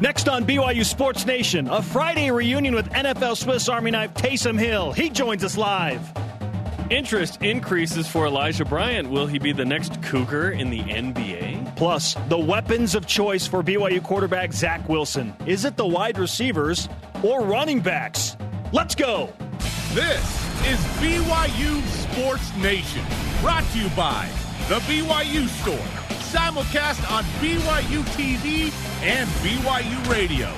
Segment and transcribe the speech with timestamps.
[0.00, 4.92] Next on BYU Sports Nation, a Friday reunion with NFL Swiss Army knife Taysom Hill.
[4.92, 6.00] He joins us live.
[6.88, 9.10] Interest increases for Elijah Bryant.
[9.10, 11.74] Will he be the next Cougar in the NBA?
[11.74, 15.34] Plus, the weapons of choice for BYU quarterback Zach Wilson.
[15.46, 16.88] Is it the wide receivers
[17.24, 18.36] or running backs?
[18.72, 19.32] Let's go.
[19.94, 20.22] This
[20.64, 23.04] is BYU Sports Nation,
[23.40, 24.28] brought to you by
[24.68, 28.70] The BYU Store simulcast on BYU TV
[29.02, 30.52] and BYU Radio.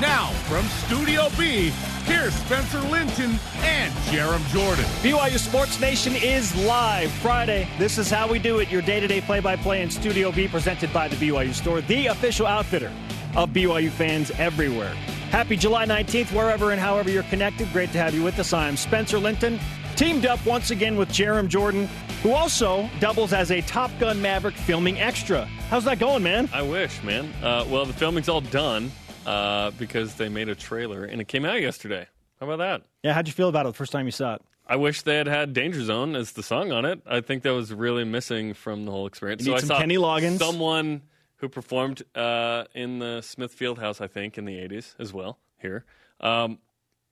[0.00, 1.72] Now, from Studio B,
[2.04, 4.84] here's Spencer Linton and Jarom Jordan.
[5.02, 7.66] BYU Sports Nation is live Friday.
[7.76, 8.70] This is how we do it.
[8.70, 11.80] Your day to day play by play in Studio B, presented by the BYU Store,
[11.80, 12.92] the official outfitter
[13.34, 14.94] of BYU fans everywhere.
[15.30, 17.72] Happy July 19th, wherever and however you're connected.
[17.72, 18.52] Great to have you with us.
[18.52, 19.58] I'm Spencer Linton,
[19.96, 21.88] teamed up once again with Jarom Jordan
[22.26, 25.44] who also doubles as a Top Gun Maverick filming extra.
[25.70, 26.50] How's that going, man?
[26.52, 27.32] I wish, man.
[27.40, 28.90] Uh, well, the filming's all done
[29.24, 32.08] uh, because they made a trailer and it came out yesterday.
[32.40, 32.82] How about that?
[33.04, 34.42] Yeah, how'd you feel about it the first time you saw it?
[34.66, 37.00] I wish they had had Danger Zone as the song on it.
[37.06, 39.46] I think that was really missing from the whole experience.
[39.46, 40.38] You need so some I saw Kenny Loggins.
[40.38, 41.02] someone
[41.36, 45.38] who performed uh, in the Smith Field House, I think, in the '80s as well.
[45.58, 45.84] Here,
[46.18, 46.58] um,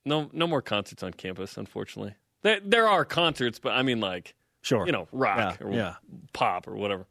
[0.04, 2.16] no, no more concerts on campus, unfortunately.
[2.42, 4.34] There, there are concerts, but I mean, like
[4.64, 4.86] Sure.
[4.86, 5.94] You know, rock yeah, or yeah.
[6.32, 7.06] pop or whatever.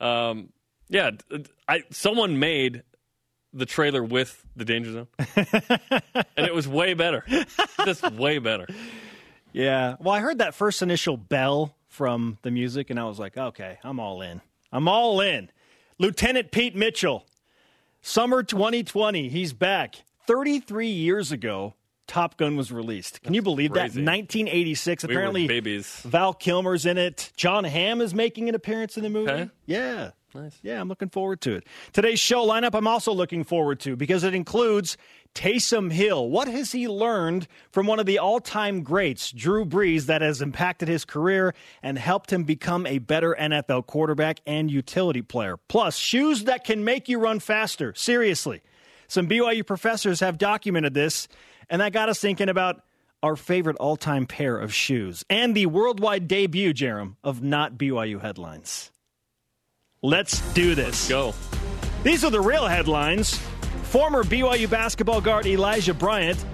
[0.00, 0.50] Um,
[0.90, 1.12] yeah,
[1.66, 2.82] I someone made
[3.54, 5.08] the trailer with the Danger Zone,
[6.36, 7.24] and it was way better.
[7.86, 8.66] Just way better.
[9.52, 9.96] Yeah.
[9.98, 13.78] Well, I heard that first initial bell from the music, and I was like, okay,
[13.82, 14.42] I'm all in.
[14.70, 15.50] I'm all in.
[15.98, 17.26] Lieutenant Pete Mitchell,
[18.02, 19.96] summer 2020, he's back.
[20.26, 21.74] 33 years ago,
[22.10, 23.22] Top Gun was released.
[23.22, 24.02] Can you believe crazy.
[24.02, 24.10] that?
[24.10, 25.04] 1986.
[25.04, 26.02] We Apparently, babies.
[26.04, 27.30] Val Kilmer's in it.
[27.36, 29.30] Jon Hamm is making an appearance in the movie.
[29.30, 29.50] Okay.
[29.66, 30.10] Yeah.
[30.34, 30.58] Nice.
[30.60, 31.68] Yeah, I'm looking forward to it.
[31.92, 34.96] Today's show lineup, I'm also looking forward to because it includes
[35.36, 36.28] Taysom Hill.
[36.28, 40.42] What has he learned from one of the all time greats, Drew Brees, that has
[40.42, 45.58] impacted his career and helped him become a better NFL quarterback and utility player?
[45.68, 47.94] Plus, shoes that can make you run faster.
[47.94, 48.62] Seriously.
[49.10, 51.26] Some BYU professors have documented this
[51.68, 52.80] and that got us thinking about
[53.24, 58.20] our favorite all time pair of shoes and the worldwide debut, Jarom, of not BYU
[58.20, 58.92] headlines.
[60.00, 61.08] Let's do this.
[61.08, 61.34] Go.
[62.04, 63.36] These are the real headlines.
[63.82, 66.44] Former BYU basketball guard Elijah Bryant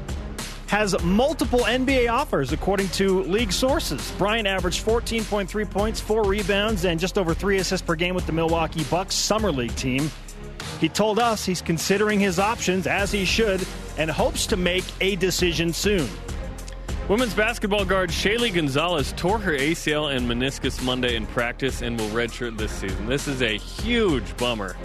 [0.68, 4.10] has multiple NBA offers, according to league sources.
[4.12, 8.32] Bryant averaged 14.3 points, four rebounds, and just over three assists per game with the
[8.32, 10.10] Milwaukee Bucks Summer League team.
[10.80, 13.66] He told us he's considering his options, as he should,
[13.98, 16.08] and hopes to make a decision soon.
[17.08, 22.08] Women's basketball guard Shaylee Gonzalez tore her ACL and meniscus Monday in practice and will
[22.08, 23.06] redshirt this season.
[23.06, 24.76] This is a huge bummer.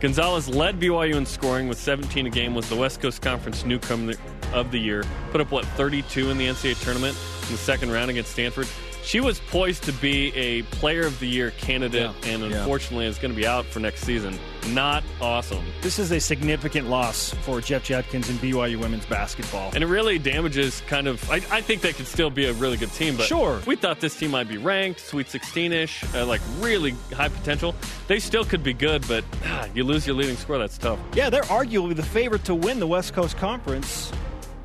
[0.00, 4.14] Gonzalez led BYU in scoring with 17 a game, was the West Coast Conference newcomer
[4.52, 8.10] of the year, put up, what, 32 in the NCAA tournament in the second round
[8.10, 8.66] against Stanford.
[9.02, 12.30] She was poised to be a Player of the Year candidate, Yeah.
[12.32, 12.58] and Yeah.
[12.58, 14.38] unfortunately is going to be out for next season.
[14.68, 15.64] Not awesome.
[15.80, 19.70] This is a significant loss for Jeff Judkins and BYU women's basketball.
[19.74, 21.28] And it really damages kind of.
[21.30, 23.60] I, I think they could still be a really good team, but Sure.
[23.66, 27.74] we thought this team might be ranked, Sweet 16 ish, uh, like really high potential.
[28.06, 30.58] They still could be good, but ah, you lose your leading scorer.
[30.58, 30.98] That's tough.
[31.14, 34.12] Yeah, they're arguably the favorite to win the West Coast Conference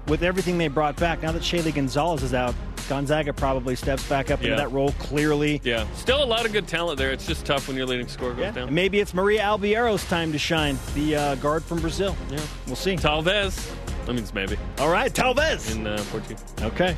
[0.07, 1.23] with everything they brought back.
[1.23, 2.53] Now that Shaylee Gonzalez is out,
[2.87, 5.61] Gonzaga probably steps back up into that role clearly.
[5.63, 7.11] Yeah, still a lot of good talent there.
[7.11, 8.51] It's just tough when your leading scorer goes Yeah.
[8.51, 8.67] down.
[8.67, 12.15] And maybe it's Maria Albiero's time to shine, the uh, guard from Brazil.
[12.29, 12.39] Yeah.
[12.67, 12.95] We'll see.
[12.95, 13.71] Talvez.
[14.05, 15.71] That means maybe All right, Talvez.
[15.75, 16.43] in uh, Portuguese.
[16.61, 16.95] Okay.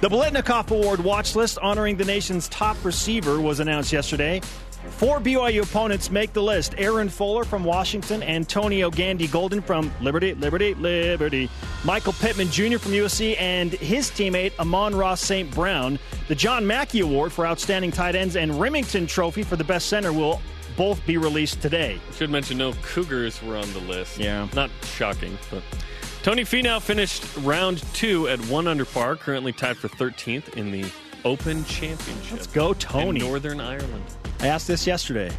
[0.00, 4.40] The Biletnikoff Award watch list honoring the nation's top receiver was announced yesterday.
[4.88, 10.34] Four BYU opponents make the list Aaron Fuller from Washington, Antonio Gandy Golden from Liberty,
[10.34, 11.50] Liberty, Liberty,
[11.84, 12.78] Michael Pittman Jr.
[12.78, 15.50] from USC, and his teammate Amon-Ra St.
[15.50, 15.98] Brown.
[16.28, 20.12] The John Mackey Award for Outstanding Tight Ends and Remington Trophy for the Best Center
[20.12, 20.40] will
[20.76, 22.00] both be released today.
[22.16, 24.18] Should mention no Cougars were on the list.
[24.18, 24.48] Yeah.
[24.54, 25.62] Not shocking, but
[26.22, 30.84] Tony Finau finished round two at one under par, currently tied for 13th in the
[31.24, 32.32] Open Championship.
[32.32, 33.20] Let's go, in Tony.
[33.20, 34.04] Northern Ireland.
[34.40, 35.30] I asked this yesterday.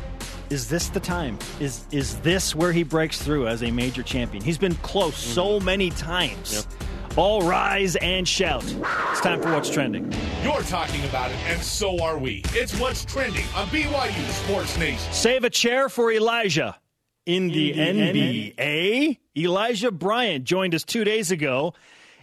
[0.49, 1.39] Is this the time?
[1.59, 4.43] Is is this where he breaks through as a major champion?
[4.43, 5.33] He's been close mm-hmm.
[5.33, 6.67] so many times.
[7.15, 8.63] All rise and shout.
[9.11, 10.13] It's time for what's trending.
[10.43, 12.41] You're talking about it, and so are we.
[12.49, 15.11] It's what's trending on BYU Sports Nation.
[15.11, 16.77] Save a chair for Elijah.
[17.25, 21.73] In the, NBA, Elijah Bryant joined us two days ago,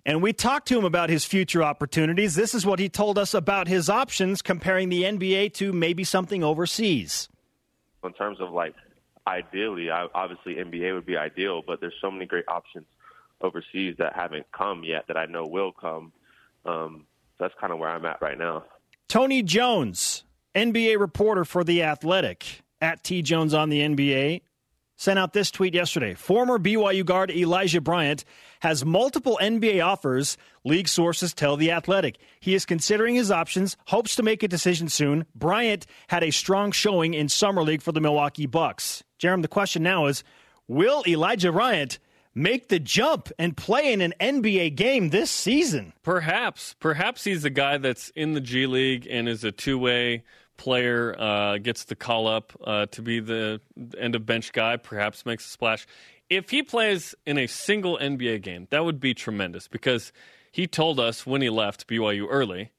[0.08, 2.34] and we talked to him about his future opportunities.
[2.34, 6.42] This is what he told us about his options comparing the NBA to maybe something
[6.42, 7.28] overseas.
[8.02, 8.74] in terms of like
[9.26, 12.86] ideally, I, obviously NBA would be ideal, but there's so many great options
[13.42, 16.12] overseas that haven't come yet that I know will come.
[16.64, 17.04] Um,
[17.36, 18.64] so that's kind of where I'm at right now.
[19.08, 20.24] Tony Jones,
[20.54, 24.40] NBA reporter for The Athletic, at T Jones on the NBA,
[24.98, 26.12] sent out this tweet yesterday.
[26.12, 28.24] Former BYU guard Elijah Bryant
[28.60, 32.18] has multiple NBA offers, league sources tell The Athletic.
[32.40, 35.24] He is considering his options, hopes to make a decision soon.
[35.34, 39.04] Bryant had a strong showing in Summer League for the Milwaukee Bucks.
[39.18, 40.24] Jeremy, the question now is
[40.66, 42.00] will Elijah Bryant
[42.34, 45.92] make the jump and play in an NBA game this season?
[46.02, 46.74] Perhaps.
[46.80, 50.24] Perhaps he's the guy that's in the G League and is a two way
[50.58, 53.60] player, uh, gets the call up uh, to be the
[53.98, 55.86] end of bench guy, perhaps makes a splash.
[56.28, 60.12] If he plays in a single NBA game, that would be tremendous because
[60.52, 62.72] he told us when he left BYU early,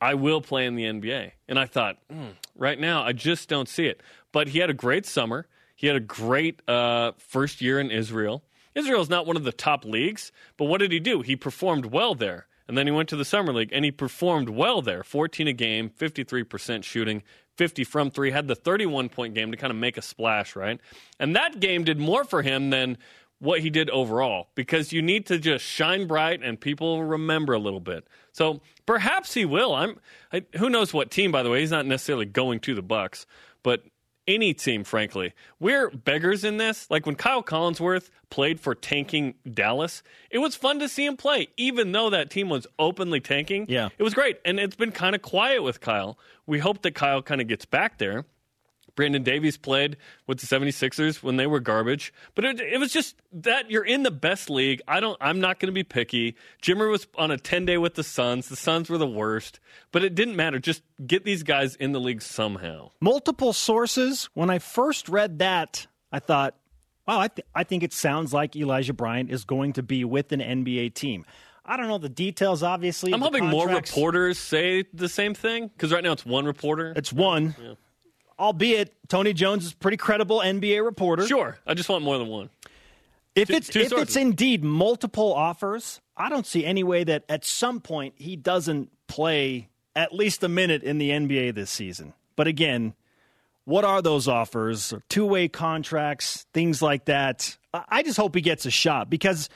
[0.00, 1.32] I will play in the NBA.
[1.48, 4.02] And I thought, mm, right now, I just don't see it.
[4.30, 5.48] But he had a great summer.
[5.74, 8.44] He had a great uh, first year in Israel.
[8.74, 11.22] Israel is not one of the top leagues, but what did he do?
[11.22, 12.46] He performed well there.
[12.68, 15.52] And then he went to the Summer League and he performed well there 14 a
[15.52, 17.22] game, 53% shooting,
[17.56, 20.80] 50 from three, had the 31 point game to kind of make a splash, right?
[21.18, 22.98] And that game did more for him than
[23.38, 27.58] what he did overall because you need to just shine bright and people remember a
[27.58, 28.06] little bit.
[28.32, 29.74] So perhaps he will.
[29.74, 29.98] I'm
[30.32, 31.60] I, who knows what team by the way.
[31.60, 33.26] He's not necessarily going to the Bucks,
[33.62, 33.82] but
[34.26, 35.32] any team, frankly.
[35.60, 36.90] We're beggars in this.
[36.90, 41.48] Like when Kyle Collinsworth played for tanking Dallas, it was fun to see him play,
[41.56, 43.66] even though that team was openly tanking.
[43.68, 43.88] Yeah.
[43.98, 44.38] It was great.
[44.44, 46.18] And it's been kind of quiet with Kyle.
[46.46, 48.24] We hope that Kyle kind of gets back there.
[48.96, 49.96] Brandon Davies played
[50.26, 52.12] with the 76ers when they were garbage.
[52.34, 54.80] But it, it was just that you're in the best league.
[54.88, 56.34] I don't I'm not going to be picky.
[56.62, 58.48] Jimmer was on a 10-day with the Suns.
[58.48, 59.60] The Suns were the worst,
[59.92, 60.58] but it didn't matter.
[60.58, 62.90] Just get these guys in the league somehow.
[63.00, 64.28] Multiple sources.
[64.34, 66.56] When I first read that, I thought,
[67.06, 70.32] wow, I, th- I think it sounds like Elijah Bryant is going to be with
[70.32, 71.26] an NBA team.
[71.68, 73.12] I don't know the details, obviously.
[73.12, 76.92] I'm hoping more reporters say the same thing because right now it's one reporter.
[76.96, 77.56] It's one.
[77.60, 77.74] Yeah
[78.38, 81.26] albeit Tony Jones is a pretty credible NBA reporter.
[81.26, 82.50] Sure, I just want more than one.
[83.34, 87.44] If it's two if it's indeed multiple offers, I don't see any way that at
[87.44, 92.14] some point he doesn't play at least a minute in the NBA this season.
[92.34, 92.94] But again,
[93.64, 94.94] what are those offers?
[95.08, 97.58] Two way contracts, things like that.
[97.74, 99.50] I just hope he gets a shot because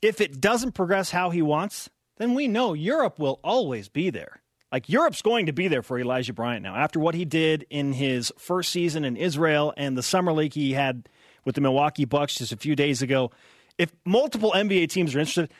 [0.00, 4.40] if it doesn't progress how he wants, then we know Europe will always be there.
[4.72, 7.92] Like Europe's going to be there for Elijah Bryant now after what he did in
[7.92, 11.08] his first season in Israel and the summer league he had
[11.44, 13.30] with the Milwaukee Bucks just a few days ago.
[13.76, 15.52] If multiple NBA teams are interested,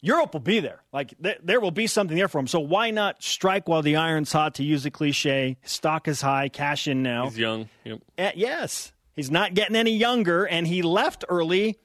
[0.00, 0.82] Europe will be there.
[0.92, 2.46] Like th- there will be something there for him.
[2.46, 4.54] So why not strike while the iron's hot?
[4.54, 7.24] To use a cliche, stock is high, cash in now.
[7.24, 7.68] He's young.
[7.84, 8.00] Yep.
[8.16, 11.78] Uh, yes, he's not getting any younger, and he left early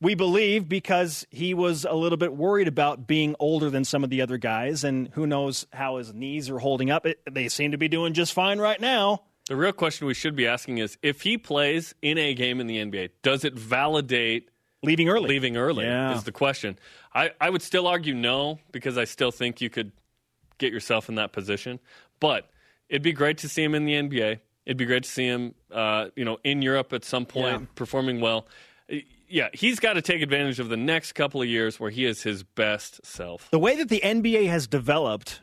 [0.00, 4.10] we believe because he was a little bit worried about being older than some of
[4.10, 7.06] the other guys, and who knows how his knees are holding up.
[7.06, 9.22] It, they seem to be doing just fine right now.
[9.48, 12.66] The real question we should be asking is if he plays in a game in
[12.66, 14.48] the NBA, does it validate
[14.82, 15.28] leaving early?
[15.28, 16.14] Leaving early yeah.
[16.14, 16.78] is the question.
[17.12, 19.92] I, I would still argue no because I still think you could
[20.58, 21.80] get yourself in that position.
[22.20, 22.48] But
[22.88, 24.38] it'd be great to see him in the NBA.
[24.66, 27.66] It'd be great to see him, uh, you know, in Europe at some point, yeah.
[27.74, 28.46] performing well
[29.30, 32.22] yeah, he's got to take advantage of the next couple of years where he is
[32.22, 33.48] his best self.
[33.50, 35.40] The way that the NBA has developed,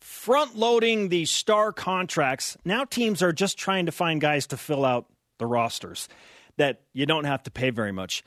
[0.00, 4.84] front loading the star contracts, now teams are just trying to find guys to fill
[4.84, 5.06] out
[5.38, 6.08] the rosters
[6.58, 8.22] that you don't have to pay very much.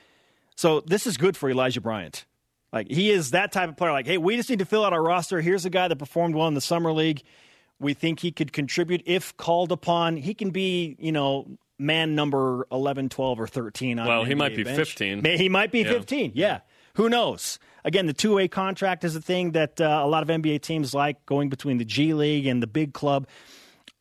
[0.55, 2.25] So this is good for Elijah Bryant.
[2.71, 3.91] Like he is that type of player.
[3.91, 5.41] Like, hey, we just need to fill out our roster.
[5.41, 7.21] Here's a guy that performed well in the summer league.
[7.79, 10.17] We think he could contribute if called upon.
[10.17, 14.55] He can be, you know, man number 11, 12, or 13 on Well, he might
[14.55, 14.77] be bench.
[14.77, 15.23] 15.
[15.25, 15.91] He might be Yeah.
[15.91, 16.59] 15, yeah.
[16.95, 17.59] Who knows?
[17.83, 20.93] Again, the two way contract is a thing that uh, a lot of NBA teams
[20.93, 23.27] like going between the G League and the big club.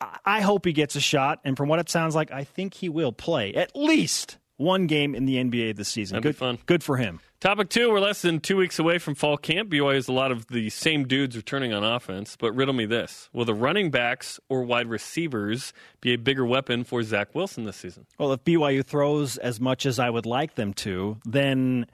[0.01, 2.75] I-, I hope he gets a shot, and from what it sounds like, I think
[2.75, 6.17] he will play at least one game in the NBA this season.
[6.17, 6.59] That'd be good, fun.
[6.67, 7.21] Good for him.
[7.41, 9.69] Topic two, we're less than two weeks away from fall camp.
[9.69, 13.29] BYU has a lot of the same dudes returning on offense, but riddle me this.
[13.33, 17.77] Will the running backs or wide receivers be a bigger weapon for Zach Wilson this
[17.77, 18.07] season?
[18.17, 21.87] Well, if BYU throws as much as I would like them to, then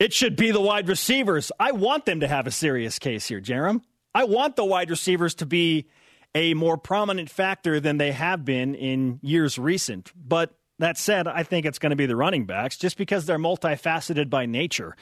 [0.00, 1.52] it should be the wide receivers.
[1.60, 3.82] I want them to have a serious case here, Jarom.
[4.14, 5.86] I want the wide receivers to be
[6.34, 10.12] a more prominent factor than they have been in years recent.
[10.16, 13.38] But that said, I think it's going to be the running backs just because they're
[13.38, 14.96] multifaceted by nature.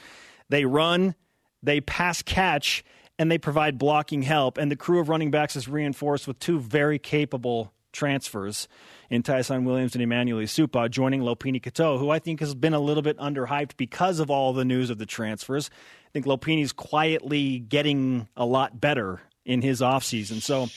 [0.49, 1.15] They run,
[1.63, 2.83] they pass catch,
[3.17, 4.57] and they provide blocking help.
[4.57, 8.67] And the crew of running backs is reinforced with two very capable transfers
[9.09, 12.79] in Tyson Williams and Emmanuel Esukpa, joining Lopini Katoa, who I think has been a
[12.79, 15.69] little bit underhyped because of all the news of the transfers.
[16.07, 20.41] I think Lopini's quietly getting a lot better in his offseason.
[20.41, 20.67] So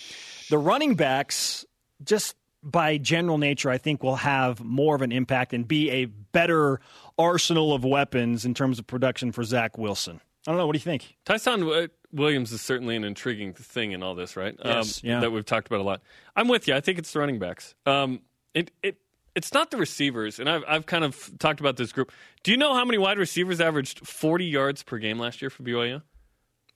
[0.49, 1.67] the running backs,
[2.05, 6.05] just by general nature, I think will have more of an impact and be a
[6.07, 6.81] better
[7.19, 10.21] arsenal of weapons in terms of production for Zach Wilson.
[10.47, 10.67] I don't know.
[10.67, 11.17] What do you think?
[11.25, 14.55] Tyson Williams is certainly an intriguing thing in all this, right?
[14.65, 15.21] Yes, um, yeah.
[15.21, 16.01] That we've talked about a lot.
[16.37, 16.75] I'm with you.
[16.75, 17.75] I think it's the running backs.
[17.87, 18.21] Um,
[18.55, 18.97] it it
[19.35, 22.13] it's not the receivers, and I've I've kind of talked about this group.
[22.43, 25.63] Do you know how many wide receivers averaged 40 yards per game last year for
[25.63, 26.03] BYU?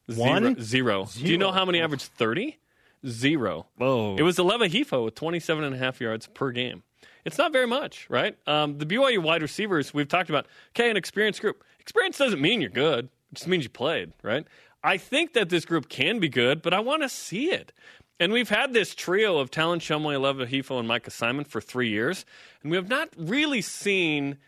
[0.06, 0.60] One?
[0.60, 1.06] Zero.
[1.06, 1.08] Zero.
[1.14, 2.58] Do you know how many averaged 30?
[3.06, 3.66] Zero.
[3.76, 4.16] Whoa.
[4.16, 6.82] It was Aleva Hifo with 27 and a half yards per game.
[7.24, 8.36] It's not very much, right?
[8.46, 10.46] Um, the BYU wide receivers we've talked about.
[10.70, 11.62] Okay, an experienced group.
[11.78, 13.06] Experience doesn't mean you're good.
[13.30, 14.46] It just means you played, right?
[14.84, 17.72] I think that this group can be good, but I want to see it.
[18.18, 21.88] And we've had this trio of Talon Shumway, Aleva Hifo, and Micah Simon for three
[21.88, 22.24] years,
[22.62, 24.38] and we have not really seen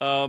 [0.00, 0.28] uh,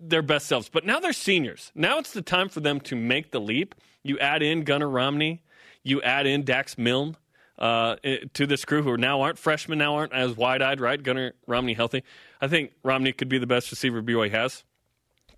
[0.00, 0.68] their best selves.
[0.68, 1.70] But now they're seniors.
[1.74, 3.74] Now it's the time for them to make the leap.
[4.02, 5.42] You add in Gunnar Romney,
[5.82, 7.16] you add in Dax Milne
[7.58, 7.96] uh,
[8.34, 11.02] to this crew who now aren't freshmen, now aren't as wide eyed, right?
[11.02, 12.02] Gunnar Romney healthy.
[12.40, 14.64] I think Romney could be the best receiver BYU has.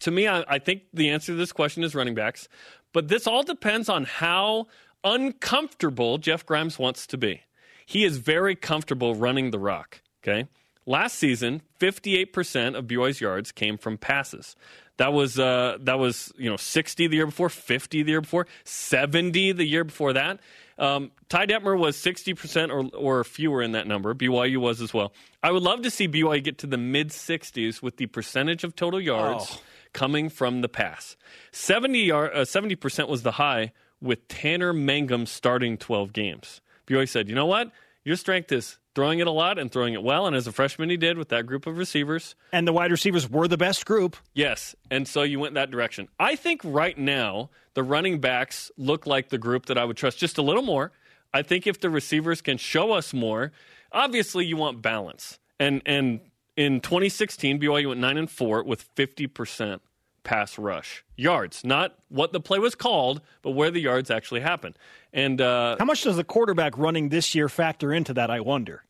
[0.01, 2.49] To me, I, I think the answer to this question is running backs.
[2.93, 4.67] But this all depends on how
[5.03, 7.43] uncomfortable Jeff Grimes wants to be.
[7.85, 10.01] He is very comfortable running the rock.
[10.23, 10.49] Okay.
[10.87, 14.55] Last season, 58% of BYU's yards came from passes.
[14.97, 18.47] That was uh, that was you know 60 the year before, 50 the year before,
[18.65, 20.41] 70 the year before that.
[20.79, 24.13] Um, Ty Detmer was 60% or, or fewer in that number.
[24.15, 25.13] BYU was as well.
[25.43, 28.75] I would love to see BYU get to the mid 60s with the percentage of
[28.77, 29.61] total yards Oh.
[29.93, 31.17] coming from the pass.
[31.53, 36.61] 70 yard, uh, 70% was the high with Tanner Mangum starting 12 games.
[36.89, 37.71] BYU said, you know what?
[38.05, 40.27] Your strength is throwing it a lot and throwing it well.
[40.27, 42.35] And as a freshman, he did with that group of receivers.
[42.53, 44.17] and the wide receivers were the best group.
[44.35, 46.09] Yes, and so you went that direction.
[46.21, 50.19] I think right now the running backs look like the group that I would trust
[50.19, 50.93] just a little more.
[51.33, 53.53] I think if the receivers can show us more,
[53.91, 55.39] obviously you want balance.
[55.59, 56.21] And and
[56.57, 59.83] in 2016, BYU went nine and four with 50 percent
[60.25, 64.77] pass rush yards, not what the play was called, but where the yards actually happened.
[65.13, 68.31] And uh, How much does the quarterback running this year factor into that?
[68.31, 68.83] I wonder.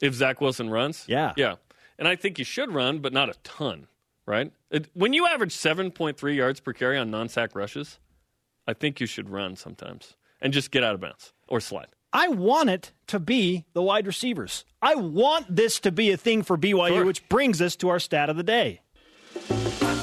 [0.00, 1.32] if Zach Wilson runs, Yeah.
[1.36, 1.56] yeah,
[1.98, 3.86] and I think you should run, but not a ton,
[4.26, 4.52] right?
[4.70, 7.98] It, when you average 7.3 yards per carry on non-sack rushes,
[8.66, 11.88] I think you should run sometimes and just get out of bounds or slide.
[12.12, 14.64] I want it to be the wide receivers.
[14.80, 17.04] I want this to be a thing for BYU, Sure.
[17.04, 18.80] which brings us to our stat of the day.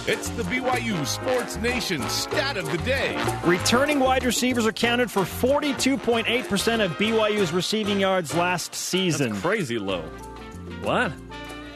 [0.05, 3.17] It's the BYU Sports Nation stat of the day.
[3.45, 9.33] Returning wide receivers accounted for 42.8% of BYU's receiving yards last season.
[9.37, 10.01] Crazy low.
[10.81, 11.13] What?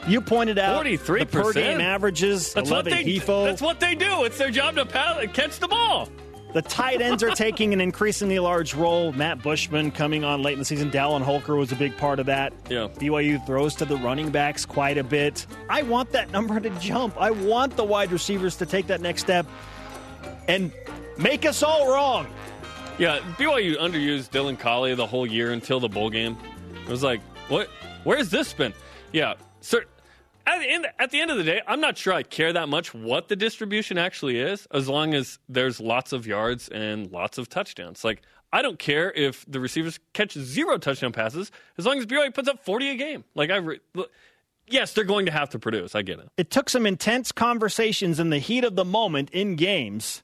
[0.09, 1.19] You pointed out 43%?
[1.19, 2.51] the per game averages.
[2.51, 3.05] That's what they.
[3.05, 3.45] Hifo.
[3.45, 4.25] That's what they do.
[4.25, 6.09] It's their job to pass, catch the ball.
[6.57, 9.11] The tight ends are taking an increasingly large role.
[9.11, 10.89] Matt Bushman coming on late in the season.
[10.89, 12.51] Dallin Holker was a big part of that.
[12.67, 12.87] Yeah.
[12.95, 15.45] BYU throws to the running backs quite a bit.
[15.69, 17.15] I want that number to jump.
[17.21, 19.45] I want the wide receivers to take that next step
[20.47, 20.71] and
[21.19, 22.25] make us all wrong.
[22.97, 26.35] Yeah, BYU underused Dylan Collie the whole year until the bowl game.
[26.85, 27.67] It was like, what?
[28.03, 28.73] Where's this been?
[29.11, 29.85] Yeah, sir.
[30.47, 32.69] At the, end, at the end of the day, I'm not sure I care that
[32.69, 37.37] much what the distribution actually is, as long as there's lots of yards and lots
[37.37, 38.05] of touchdowns.
[38.05, 38.21] Like,
[38.53, 42.47] I don't care if the receivers catch zero touchdown passes, as long as BYU puts
[42.47, 43.25] up 40 a game.
[43.35, 43.79] Like, I, re-
[44.67, 45.95] yes, they're going to have to produce.
[45.95, 46.29] I get it.
[46.37, 50.23] It took some intense conversations in the heat of the moment in games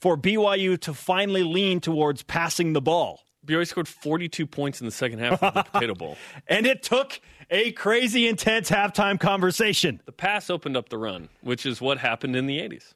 [0.00, 3.20] for BYU to finally lean towards passing the ball.
[3.46, 6.16] BYU scored 42 points in the second half of the Potato Bowl.
[6.46, 7.20] And it took
[7.52, 10.00] a crazy intense halftime conversation.
[10.06, 12.94] The pass opened up the run, which is what happened in the 80s.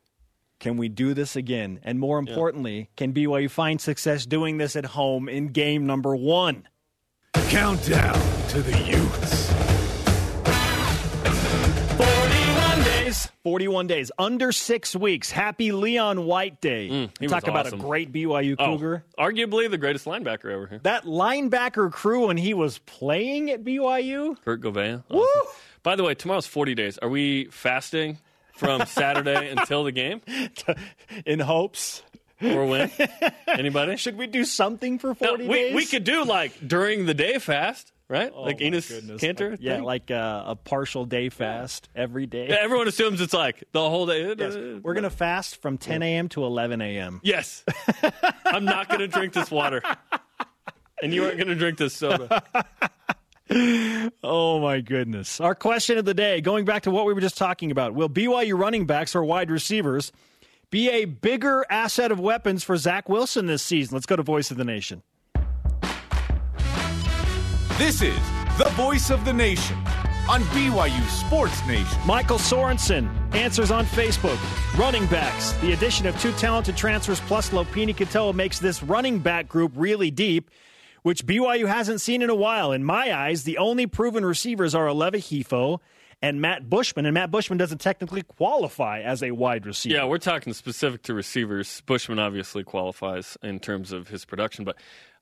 [0.59, 1.79] Can we do this again?
[1.83, 6.67] And more importantly, can BYU find success doing this at home in game number one?
[7.51, 9.46] Countdown to the Utes.
[13.25, 13.33] Days.
[13.45, 14.11] 41 days.
[14.19, 15.31] Under six weeks.
[15.31, 16.89] Happy Leon White Day.
[16.91, 17.81] Mm, Talk about awesome.
[17.81, 19.05] a great BYU Cougar.
[19.19, 20.81] Oh, arguably the greatest linebacker ever here.
[20.83, 24.37] That linebacker crew when he was playing at BYU.
[24.45, 25.05] Kurt Gouveia.
[25.11, 25.53] Awesome.
[25.83, 26.99] By the way, tomorrow's 40 days.
[26.99, 28.19] Are we fasting
[28.55, 30.21] from Saturday until the game
[31.27, 32.03] in hopes.
[32.43, 32.91] or when?
[33.47, 33.97] Anybody?
[33.97, 35.75] Should we do something for No, 40 we, days?
[35.75, 38.31] we could do like during the day fast, right?
[38.35, 39.21] Oh, like Enos goodness.
[39.21, 39.51] Cantor.
[39.51, 42.49] Like- yeah, like uh, a partial day fast every day.
[42.49, 44.35] Yeah, everyone assumes it's like the whole day.
[44.39, 44.55] Yes.
[44.55, 46.29] We're going to fast from 10 a.m.
[46.31, 47.21] to 11 a.m.
[47.23, 47.65] Yes.
[48.45, 49.83] I'm not going to drink this water.
[51.03, 52.43] And you aren't going to drink this soda.
[54.23, 55.41] oh my goodness.
[55.41, 58.09] Our question of the day, going back to what we were just talking about, will
[58.09, 60.11] BYU running backs or wide receivers
[60.71, 63.95] be a bigger asset of weapons for Zach Wilson this season?
[63.95, 65.03] Let's go to Voice of the Nation.
[67.79, 68.19] This is
[68.57, 69.77] the Voice of the Nation
[70.31, 71.99] on BYU Sports Nation.
[72.07, 74.39] Michael Sorensen answers on Facebook.
[74.79, 75.53] Running backs.
[75.61, 80.11] The addition of two talented transfers plus Lopini Katoa makes this running back group really
[80.11, 80.51] deep
[81.03, 82.73] which BYU hasn't seen in a while.
[82.73, 85.79] In my eyes, the only proven receivers are Aleva Hifo
[86.23, 89.95] and Matt Bushman, and Matt Bushman doesn't technically qualify as a wide receiver.
[89.95, 91.83] Yeah, we're talking specific to receivers.
[91.87, 94.77] Bushman obviously qualifies in terms of his production, but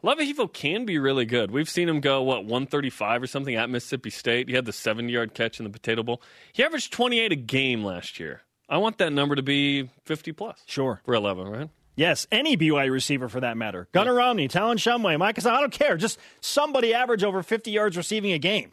[0.05, 1.51] Aleva Hifo can be really good.
[1.51, 4.49] We've seen him go, what, 135 or something at Mississippi State.
[4.49, 6.21] He had the 70 yard catch in the Potato Bowl.
[6.53, 8.43] He averaged 28 a game last year.
[8.69, 10.63] I want that number to be 50 plus.
[10.67, 11.01] Sure.
[11.07, 11.71] For 11, right?
[11.97, 13.89] Yes, any BYU receiver for that matter.
[13.93, 15.97] Gunnar Romney, Talon Shumway, Mike I don't care.
[15.97, 18.73] Just somebody average over 50 yards receiving a game.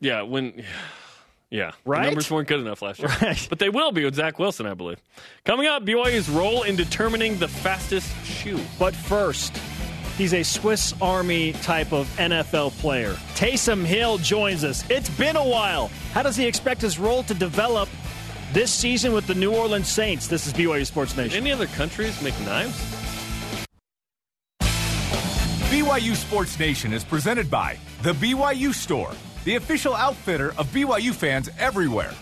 [0.00, 0.64] Yeah, when.
[1.48, 2.00] Yeah, right?
[2.00, 3.08] the numbers weren't good enough last year.
[3.22, 3.46] Right.
[3.48, 5.00] But they will be with Zach Wilson, I believe.
[5.44, 8.60] Coming up, BYU's role in determining the fastest shoe.
[8.80, 9.56] But first,
[10.16, 13.12] he's a Swiss Army type of NFL player.
[13.34, 14.88] Taysom Hill joins us.
[14.90, 15.90] It's been a while.
[16.12, 17.88] How does he expect his role to develop
[18.52, 20.28] this season with the New Orleans Saints.
[20.28, 21.36] This is BYU Sports Nation.
[21.36, 22.74] Any other countries make knives?
[25.68, 29.12] BYU Sports Nation is presented by The BYU Store,
[29.44, 32.14] the official outfitter of BYU fans everywhere.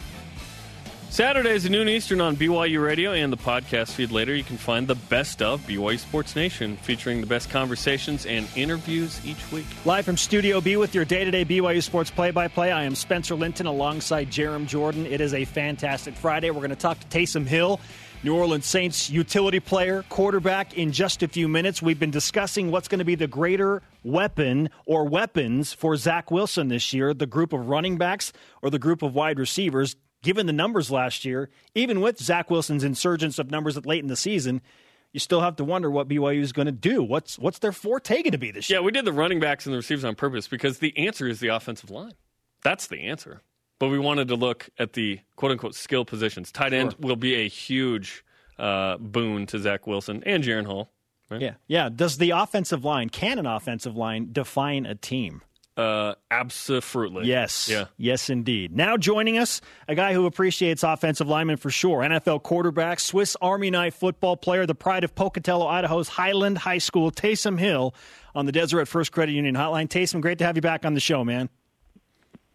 [1.14, 4.88] Saturdays at noon Eastern on BYU Radio and the podcast feed later, you can find
[4.88, 9.64] the best of BYU Sports Nation, featuring the best conversations and interviews each week.
[9.84, 14.28] Live from Studio B with your day-to-day BYU Sports play-by-play, I am Spencer Linton alongside
[14.28, 15.06] Jarom Jordan.
[15.06, 16.50] It is a fantastic Friday.
[16.50, 17.78] We're going to talk to Taysom Hill,
[18.24, 21.80] New Orleans Saints utility player, quarterback, in just a few minutes.
[21.80, 26.66] We've been discussing what's going to be the greater weapon or weapons for Zach Wilson
[26.66, 29.94] this year the group of running backs or the group of wide receivers
[30.24, 34.08] given the numbers last year, even with Zach Wilson's insurgence of numbers at late in
[34.08, 34.60] the season,
[35.12, 37.00] you still have to wonder what BYU is going to do.
[37.02, 38.80] What's what's their forte going to be this year?
[38.80, 41.38] Yeah, we did the running backs and the receivers on purpose because the answer is
[41.38, 42.14] the offensive line.
[42.64, 43.42] That's the answer.
[43.78, 46.50] But we wanted to look at the quote unquote skill positions.
[46.50, 46.98] Tight end sure.
[47.00, 48.24] will be a huge
[48.58, 50.90] uh, boon to Zach Wilson and Jaren Hall.
[51.30, 51.40] Right?
[51.40, 51.88] Yeah, yeah.
[51.88, 55.42] Does the offensive line, can an offensive line define a team?
[55.76, 57.26] Uh, absolutely.
[57.26, 57.68] Yes.
[57.68, 57.86] Yeah.
[57.96, 58.74] Yes, indeed.
[58.76, 62.00] Now joining us, a guy who appreciates offensive linemen for sure.
[62.00, 67.10] NFL quarterback, Swiss Army knife football player, the pride of Pocatello, Idaho's Highland High School,
[67.10, 67.94] Taysom Hill
[68.34, 69.88] on the Deseret First Credit Union Hotline.
[69.88, 71.48] Taysom, great to have you back on the show, man.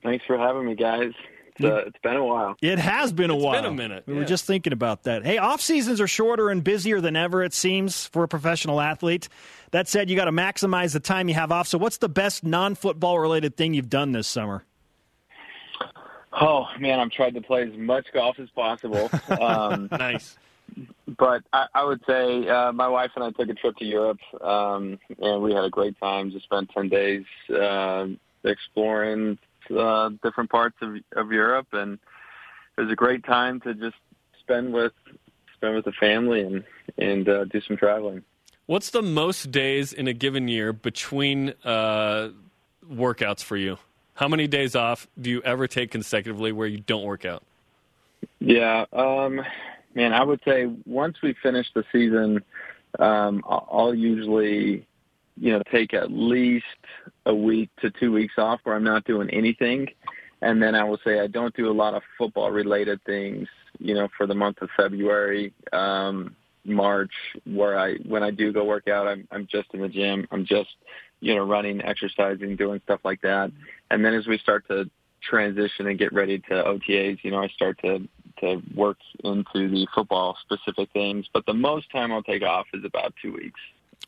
[0.01, 1.11] Thanks for having me, guys.
[1.59, 2.55] It's, uh, it's been a while.
[2.61, 3.61] It has been a it's while.
[3.61, 4.03] Been a minute.
[4.07, 4.19] We yeah.
[4.19, 5.25] were just thinking about that.
[5.25, 7.43] Hey, off seasons are shorter and busier than ever.
[7.43, 9.29] It seems for a professional athlete.
[9.71, 11.67] That said, you got to maximize the time you have off.
[11.67, 14.63] So, what's the best non-football related thing you've done this summer?
[16.41, 19.09] Oh man, I've tried to play as much golf as possible.
[19.39, 20.37] Um, nice.
[21.17, 24.19] But I, I would say uh, my wife and I took a trip to Europe,
[24.41, 26.31] um, and we had a great time.
[26.31, 28.07] Just spent ten days uh,
[28.43, 29.37] exploring
[29.71, 31.99] uh, different parts of, of Europe, and
[32.77, 33.97] it was a great time to just
[34.39, 34.93] spend with
[35.55, 36.63] spend with the family and
[36.97, 38.23] and uh, do some traveling.
[38.65, 42.29] What's the most days in a given year between uh,
[42.87, 43.77] workouts for you?
[44.13, 47.41] How many days off do you ever take consecutively where you don't work out?
[48.39, 49.41] Yeah, um,
[49.95, 52.43] man, I would say once we finish the season,
[52.99, 54.85] um, I'll usually,
[55.39, 56.65] you know, take at least
[57.25, 59.87] a week to two weeks off where I'm not doing anything,
[60.41, 63.47] and then I will say I don't do a lot of football related things,
[63.79, 65.53] you know, for the month of February.
[65.73, 67.11] Um, March
[67.45, 70.27] where I when I do go work out I'm I'm just in the gym.
[70.31, 70.69] I'm just
[71.19, 73.51] you know running, exercising, doing stuff like that.
[73.91, 74.89] And then as we start to
[75.21, 78.07] transition and get ready to OTAs, you know, I start to
[78.39, 81.25] to work into the football specific things.
[81.33, 83.59] But the most time I'll take off is about 2 weeks.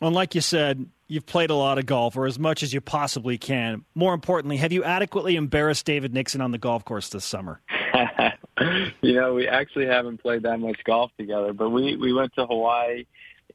[0.02, 2.82] Well, like you said, you've played a lot of golf, or as much as you
[2.82, 3.86] possibly can.
[3.94, 7.62] More importantly, have you adequately embarrassed David Nixon on the golf course this summer?
[9.02, 12.48] you know, we actually haven't played that much golf together, but we we went to
[12.48, 13.06] Hawaii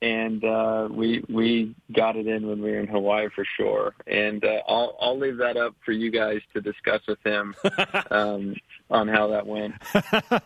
[0.02, 3.94] and uh, we we got it in when we were in Hawaii for sure.
[4.06, 7.54] And uh, I'll I'll leave that up for you guys to discuss with him
[8.10, 8.54] um,
[8.90, 9.74] on how that went.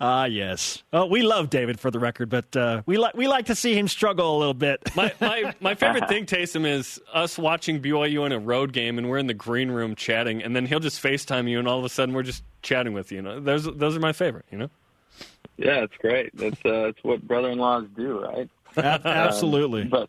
[0.00, 0.84] Ah, uh, yes.
[0.92, 3.76] Oh, we love David for the record, but uh, we like we like to see
[3.76, 4.80] him struggle a little bit.
[4.94, 9.08] my, my my favorite thing, Taysom, is us watching BYU in a road game, and
[9.08, 11.84] we're in the green room chatting, and then he'll just Facetime you, and all of
[11.84, 13.16] a sudden we're just chatting with you.
[13.16, 14.44] you know, those those are my favorite.
[14.52, 14.70] You know.
[15.56, 16.30] Yeah, it's great.
[16.36, 18.48] That's uh, that's what brother-in-laws do, right?
[18.76, 19.82] Absolutely.
[19.82, 20.08] Um, but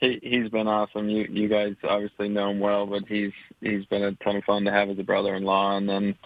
[0.00, 1.08] He, he's been awesome.
[1.08, 4.64] You you guys obviously know him well, but he's he's been a ton of fun
[4.64, 6.16] to have as a brother-in-law, and then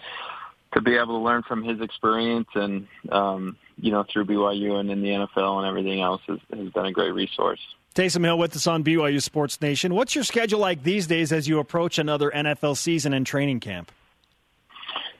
[0.73, 4.89] to be able to learn from his experience and um, you know through BYU and
[4.89, 7.59] in the NFL and everything else has, has been a great resource.
[7.93, 9.93] Taysom Hill with us on BYU Sports Nation.
[9.93, 13.91] What's your schedule like these days as you approach another NFL season and training camp?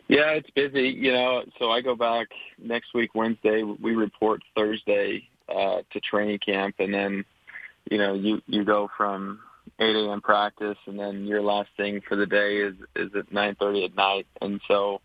[0.08, 0.90] Yeah, it's busy.
[0.90, 2.28] You know, so I go back
[2.62, 3.64] next week Wednesday.
[3.64, 7.26] We report Thursday uh, to training camp, and then
[7.90, 9.40] you know you you go from
[9.80, 10.22] 8 a.m.
[10.22, 14.28] practice, and then your last thing for the day is is at 9:30 at night,
[14.42, 15.02] and so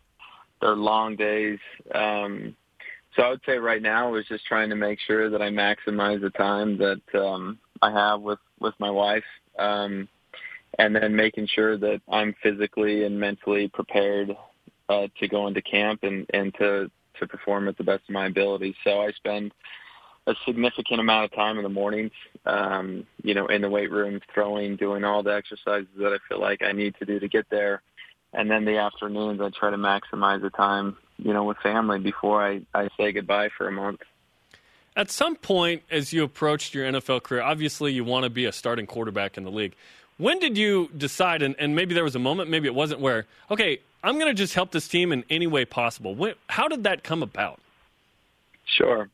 [0.61, 1.59] they're long days.
[1.93, 2.55] Um,
[3.15, 6.21] so I would say right now is just trying to make sure that I maximize
[6.21, 9.23] the time that um, I have with with my wife,
[9.57, 10.07] um,
[10.77, 14.35] and then making sure that I'm physically and mentally prepared
[14.89, 18.27] uh, to go into camp and and to to perform at the best of my
[18.27, 18.75] ability.
[18.83, 19.51] So I spend
[20.27, 22.11] a significant amount of time in the mornings,
[22.45, 26.41] um, you know, in the weight room, throwing, doing all the exercises that I feel
[26.41, 27.81] like I need to do to get there
[28.37, 32.45] and then the afternoons I try to maximize the time, you know, with family before
[32.45, 34.01] I, I say goodbye for a month.
[34.95, 38.51] At some point, as you approached your NFL career, obviously you want to be a
[38.51, 39.73] starting quarterback in the league.
[40.17, 43.25] When did you decide, and, and maybe there was a moment, maybe it wasn't, where,
[43.49, 46.13] okay, I'm going to just help this team in any way possible?
[46.13, 47.59] When, how did that come about?
[48.65, 49.09] Sure.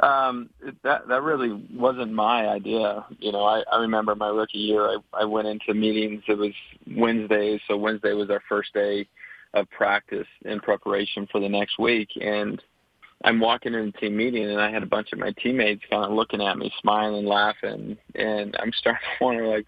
[0.00, 0.50] Um,
[0.82, 3.04] that that really wasn't my idea.
[3.18, 4.86] You know, I, I remember my rookie year.
[4.86, 6.24] I, I went into meetings.
[6.26, 6.52] It was
[6.96, 9.06] Wednesdays, so Wednesday was our first day
[9.54, 12.08] of practice in preparation for the next week.
[12.20, 12.60] And
[13.22, 16.04] I'm walking in the team meeting, and I had a bunch of my teammates kind
[16.04, 19.66] of looking at me, smiling, laughing, and I'm starting to wonder, like,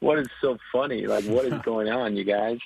[0.00, 1.06] what is so funny?
[1.06, 2.58] Like, what is going on, you guys?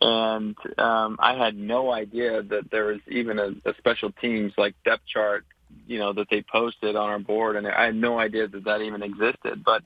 [0.00, 4.74] And um, I had no idea that there was even a, a special teams like
[4.84, 5.44] depth chart
[5.90, 8.80] you know that they posted on our board, and I had no idea that that
[8.80, 9.64] even existed.
[9.64, 9.82] But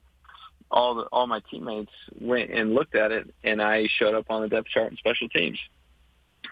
[0.71, 1.91] all the, all my teammates
[2.21, 5.31] went and looked at it, and I showed up on the depth chart in special
[5.31, 5.59] teams,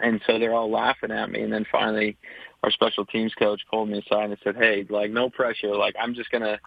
[0.01, 1.43] and so they're all laughing at me.
[1.43, 2.17] And then finally,
[2.63, 5.77] our special teams coach pulled me aside and said, "Hey, like no pressure.
[5.77, 6.59] Like I'm just gonna."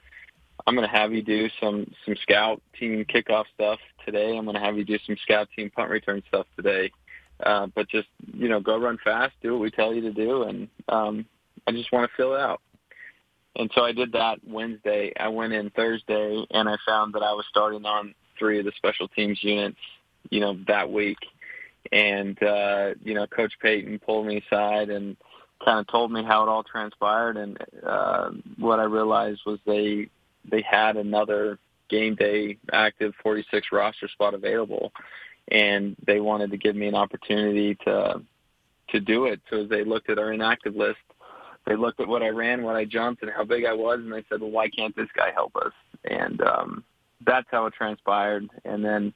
[0.68, 4.36] I'm going to have you do some some scout team kickoff stuff today.
[4.36, 6.92] I'm going to have you do some scout team punt return stuff today.
[7.44, 10.44] Uh, but just you know, go run fast, do what we tell you to do,
[10.44, 11.26] and um,
[11.68, 12.62] I just want to fill it out.
[13.56, 15.14] And so I did that Wednesday.
[15.18, 18.74] I went in Thursday and I found that I was starting on three of the
[18.76, 19.78] special teams units,
[20.30, 21.20] you know, that week.
[21.92, 25.16] And, uh, you know, Coach Payton pulled me aside and
[25.64, 27.38] kind of told me how it all transpired.
[27.38, 30.10] And, uh, what I realized was they,
[30.50, 34.92] they had another game day active 46 roster spot available
[35.50, 38.22] and they wanted to give me an opportunity to,
[38.90, 39.40] to do it.
[39.50, 40.98] So as they looked at our inactive list,
[41.66, 44.12] they looked at what I ran, what I jumped, and how big I was, and
[44.12, 45.74] they said, "Well, why can't this guy help us?"
[46.04, 46.84] And um,
[47.26, 48.50] that's how it transpired.
[48.64, 49.14] And then,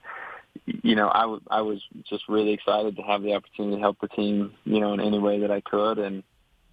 [0.66, 4.00] you know, I, w- I was just really excited to have the opportunity to help
[4.02, 6.24] the team, you know, in any way that I could, and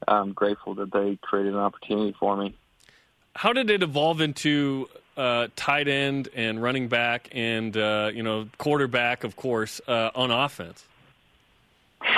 [0.09, 2.57] I'm grateful that they created an opportunity for me.
[3.35, 8.49] How did it evolve into uh, tight end and running back and uh, you know
[8.59, 10.85] quarterback, of course, uh, on offense?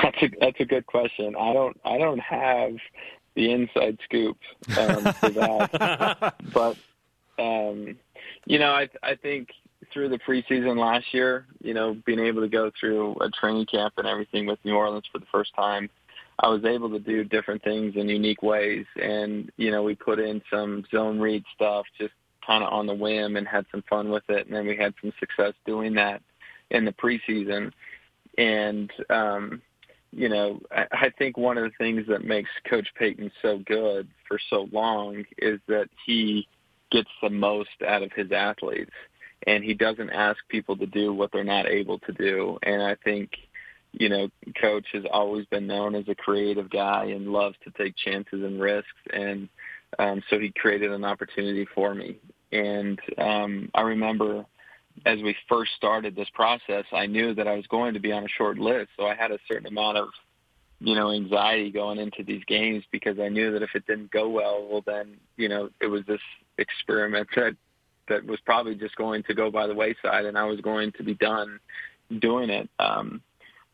[0.03, 1.35] That's a that's a good question.
[1.37, 2.77] I don't I don't have
[3.39, 4.37] the inside scoop
[4.77, 6.35] um, for that.
[6.53, 6.77] but
[7.39, 7.97] um,
[8.47, 9.51] you know, I I think
[9.93, 13.95] through the preseason last year, you know, being able to go through a training camp
[13.97, 15.89] and everything with New Orleans for the first time,
[16.41, 18.87] I was able to do different things in unique ways.
[19.01, 22.95] And you know, we put in some zone read stuff just kind of on the
[22.95, 24.47] whim and had some fun with it.
[24.47, 26.23] And then we had some success doing that
[26.71, 27.71] in the preseason.
[28.37, 29.63] And um,
[30.13, 34.09] you know, I, I think one of the things that makes Coach Payton so good
[34.27, 36.47] for so long is that he
[36.91, 38.93] gets the most out of his athletes
[39.47, 42.59] and he doesn't ask people to do what they're not able to do.
[42.63, 43.31] And I think,
[43.93, 44.29] you know,
[44.61, 48.61] Coach has always been known as a creative guy and loves to take chances and
[48.61, 48.89] risks.
[49.13, 49.49] And
[49.99, 52.19] um, so he created an opportunity for me.
[52.53, 54.45] And um, I remember
[55.07, 58.25] as we first started this process, I knew that I was going to be on
[58.25, 60.09] a short list, so I had a certain amount of,
[60.81, 64.29] you know, anxiety going into these games because I knew that if it didn't go
[64.29, 66.21] well, well then, you know, it was this
[66.59, 67.57] experiment that
[68.09, 71.03] that was probably just going to go by the wayside and I was going to
[71.03, 71.61] be done
[72.21, 72.69] doing it.
[72.79, 73.21] Um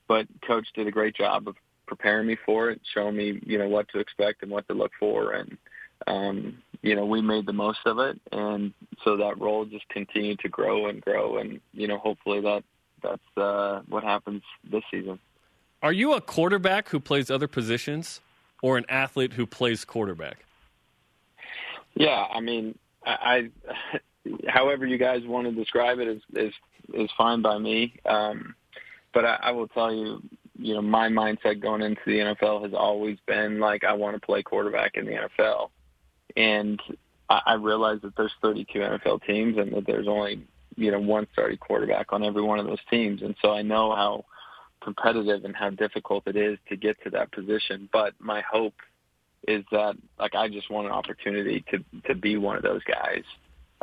[0.09, 1.57] but coach did a great job of
[1.87, 4.93] preparing me for it, showing me, you know, what to expect and what to look
[4.99, 5.57] for and
[6.07, 10.39] um, you know, we made the most of it, and so that role just continued
[10.41, 12.63] to grow and grow, and you know, hopefully that
[13.03, 15.19] that's uh, what happens this season.
[15.83, 18.21] Are you a quarterback who plays other positions,
[18.63, 20.45] or an athlete who plays quarterback?
[21.95, 23.51] Yeah, I mean, I
[24.49, 26.53] however you guys want to describe it is is
[26.93, 27.95] is fine by me.
[28.05, 28.55] Um,
[29.15, 30.23] but I, I will tell you,
[30.59, 34.27] you know, my mindset going into the NFL has always been like I want to
[34.27, 35.71] play quarterback in the NFL,
[36.37, 36.81] and
[37.29, 41.27] I, I realize that there's 32 NFL teams and that there's only you know one
[41.33, 44.25] starting quarterback on every one of those teams, and so I know how
[44.83, 47.89] competitive and how difficult it is to get to that position.
[47.93, 48.75] But my hope
[49.47, 53.25] is that like I just want an opportunity to to be one of those guys,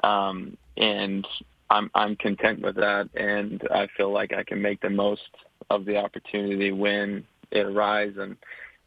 [0.04, 1.28] um, and
[1.70, 5.22] I'm I'm content with that, and I feel like I can make the most
[5.70, 8.18] of the opportunity when it arises.
[8.18, 8.36] And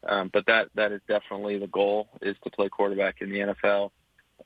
[0.07, 3.91] um, but that that is definitely the goal is to play quarterback in the NFL.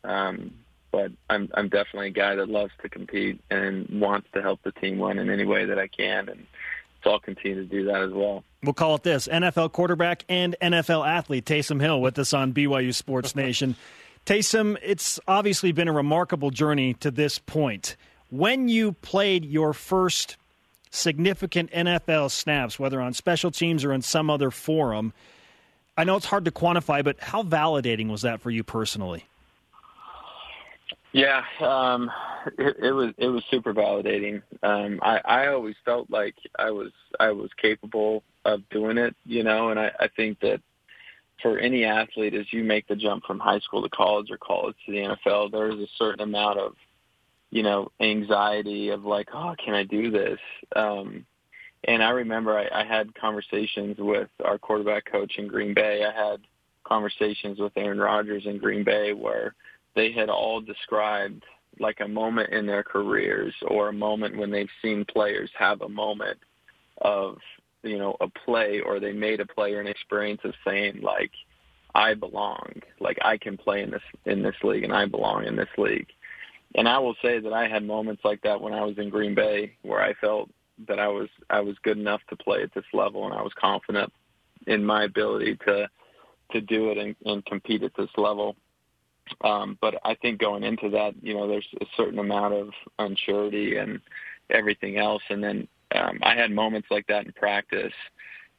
[0.04, 0.52] Um,
[0.90, 4.72] but I'm I'm definitely a guy that loves to compete and wants to help the
[4.72, 6.46] team win in any way that I can, and
[7.04, 8.44] so I'll continue to do that as well.
[8.62, 12.94] We'll call it this: NFL quarterback and NFL athlete Taysom Hill with us on BYU
[12.94, 13.76] Sports Nation.
[14.26, 17.96] Taysom, it's obviously been a remarkable journey to this point.
[18.30, 20.36] When you played your first
[20.90, 25.14] significant NFL snaps, whether on special teams or in some other forum,
[25.98, 29.24] I know it's hard to quantify, but how validating was that for you personally?
[31.10, 32.08] Yeah, um,
[32.56, 34.42] it, it was it was super validating.
[34.62, 39.42] Um, I I always felt like I was I was capable of doing it, you
[39.42, 40.60] know, and I, I think that
[41.42, 44.76] for any athlete, as you make the jump from high school to college or college
[44.86, 46.74] to the NFL, there is a certain amount of
[47.50, 50.38] you know, anxiety of like, oh, can I do this?
[50.76, 51.24] Um,
[51.84, 56.04] and I remember I, I had conversations with our quarterback coach in Green Bay.
[56.04, 56.40] I had
[56.84, 59.54] conversations with Aaron Rodgers in Green Bay where
[59.94, 61.44] they had all described
[61.78, 65.88] like a moment in their careers or a moment when they've seen players have a
[65.88, 66.38] moment
[67.02, 67.38] of
[67.82, 71.30] you know a play or they made a play or an experience of saying like
[71.94, 75.54] I belong like I can play in this in this league and I belong in
[75.54, 76.08] this league
[76.74, 79.34] and I will say that I had moments like that when I was in Green
[79.34, 80.50] Bay where I felt
[80.86, 83.52] that I was I was good enough to play at this level and I was
[83.58, 84.12] confident
[84.66, 85.88] in my ability to
[86.52, 88.56] to do it and, and compete at this level.
[89.42, 93.76] Um, but I think going into that, you know, there's a certain amount of uncertainty
[93.76, 94.00] and
[94.48, 95.22] everything else.
[95.28, 97.92] And then um, I had moments like that in practice,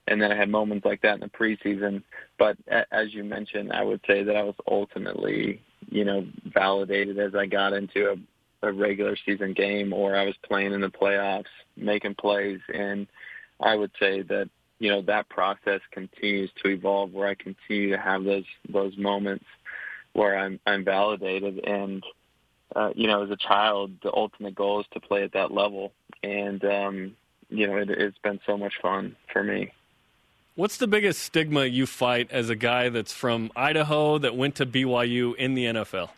[0.07, 2.03] and then I had moments like that in the preseason.
[2.37, 2.57] But
[2.91, 7.45] as you mentioned, I would say that I was ultimately you know, validated as I
[7.45, 8.19] got into
[8.61, 11.45] a, regular season game or I was playing in the playoffs,
[11.75, 12.59] making plays.
[12.73, 13.07] And
[13.59, 17.97] I would say that, you know, that process continues to evolve where I continue to
[17.97, 19.45] have those, those moments
[20.13, 21.59] where I'm, I'm validated.
[21.65, 22.03] And,
[22.75, 25.91] uh, you know, as a child, the ultimate goal is to play at that level.
[26.23, 27.15] And, um,
[27.49, 29.71] you know, it, it's been so much fun for me.
[30.59, 34.65] What's the biggest stigma you fight as a guy that's from Idaho that went to
[34.65, 36.09] BYU in the NFL?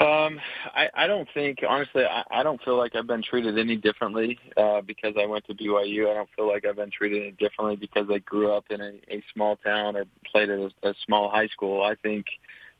[0.00, 0.40] Um,
[0.74, 4.38] I, I don't think, honestly, I, I don't feel like I've been treated any differently
[4.56, 6.10] uh, because I went to BYU.
[6.10, 8.92] I don't feel like I've been treated any differently because I grew up in a,
[9.08, 11.82] a small town or played at a, a small high school.
[11.82, 12.26] I think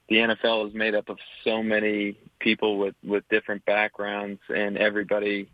[0.09, 5.48] the NFL is made up of so many people with with different backgrounds, and everybody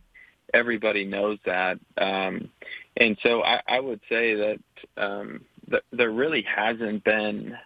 [0.52, 1.78] everybody knows that.
[1.96, 2.50] Um,
[2.96, 4.58] and so I, I would say that
[4.96, 7.56] um, th- there really hasn't been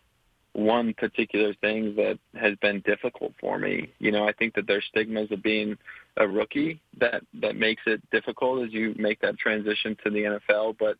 [0.54, 3.92] one particular thing that has been difficult for me.
[3.98, 5.76] You know, I think that there's stigmas of being
[6.16, 10.76] a rookie that that makes it difficult as you make that transition to the NFL.
[10.78, 10.96] But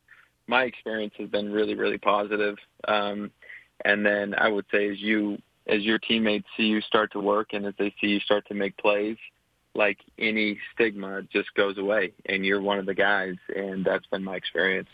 [0.48, 2.56] my experience has been really, really positive.
[2.86, 3.30] Um,
[3.84, 7.52] and then I would say as you as your teammates see you start to work
[7.52, 9.16] and as they see you start to make plays,
[9.74, 14.22] like any stigma just goes away and you're one of the guys and that's been
[14.22, 14.88] my experience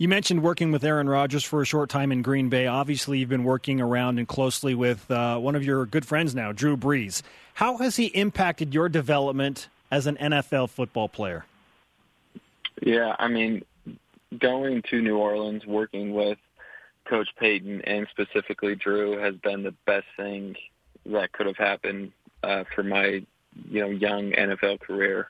[0.00, 2.66] you mentioned working with Aaron Rodgers for a short time in Green Bay.
[2.66, 6.52] Obviously, you've been working around and closely with uh, one of your good friends now,
[6.52, 7.20] Drew Brees.
[7.52, 11.44] How has he impacted your development as an NFL football player?
[12.80, 13.62] Yeah, I mean,
[14.38, 16.38] going to New Orleans, working with
[17.04, 20.56] Coach Payton and specifically Drew has been the best thing
[21.04, 23.22] that could have happened uh, for my
[23.68, 25.28] you know young NFL career.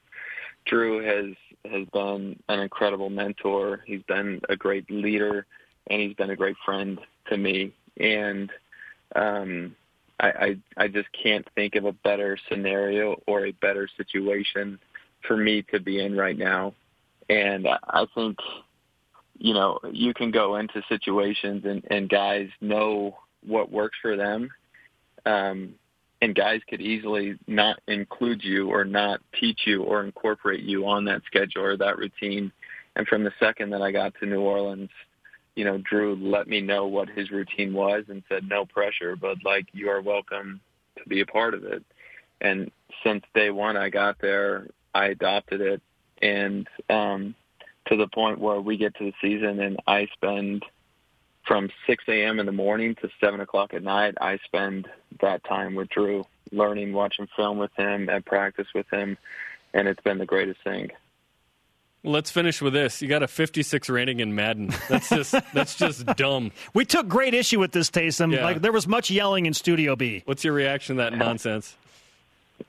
[0.70, 1.34] Drew has
[1.70, 3.80] has been an incredible mentor.
[3.84, 5.44] He's been a great leader,
[5.88, 7.72] and he's been a great friend to me.
[7.98, 8.50] And
[9.16, 9.76] um,
[10.20, 14.78] I, I I just can't think of a better scenario or a better situation
[15.26, 16.72] for me to be in right now.
[17.28, 18.38] And I think
[19.38, 24.50] you know you can go into situations and, and guys know what works for them.
[25.26, 25.74] Um,
[26.22, 31.04] and guys could easily not include you or not teach you or incorporate you on
[31.06, 32.52] that schedule or that routine.
[32.96, 34.90] And from the second that I got to New Orleans,
[35.54, 39.38] you know, Drew let me know what his routine was and said, no pressure, but
[39.44, 40.60] like you are welcome
[40.98, 41.82] to be a part of it.
[42.40, 42.70] And
[43.04, 45.80] since day one I got there, I adopted it,
[46.20, 47.34] and um,
[47.86, 50.64] to the point where we get to the season and I spend
[51.50, 52.38] from 6 a.m.
[52.38, 54.14] in the morning to 7 o'clock at night.
[54.20, 54.86] I spend
[55.20, 59.18] that time with Drew, learning, watching film with him, at practice with him,
[59.74, 60.92] and it's been the greatest thing.
[62.04, 63.02] Let's finish with this.
[63.02, 64.72] You got a 56 rating in Madden.
[64.88, 66.52] That's just that's just dumb.
[66.72, 68.32] We took great issue with this, Taysom.
[68.32, 68.44] Yeah.
[68.44, 70.22] Like there was much yelling in Studio B.
[70.26, 71.76] What's your reaction to that nonsense?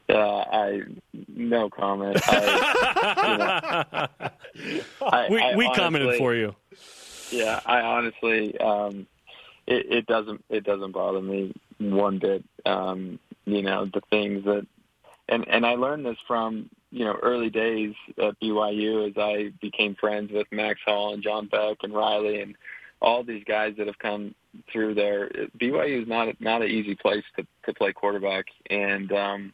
[0.09, 0.81] Uh, I
[1.27, 2.17] no comment.
[2.27, 4.29] I, you know,
[5.07, 6.55] I, We I we commented for you.
[7.31, 9.07] Yeah, I honestly, um,
[9.67, 12.43] it, it doesn't it doesn't bother me one bit.
[12.65, 14.65] Um, you know, the things that,
[15.29, 19.95] and and I learned this from you know early days at BYU as I became
[19.95, 22.55] friends with Max Hall and John Beck and Riley and
[23.01, 24.35] all these guys that have come
[24.71, 25.29] through there.
[25.57, 29.53] BYU is not not an easy place to to play quarterback, and um,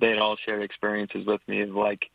[0.00, 2.10] they had all shared experiences with me of like,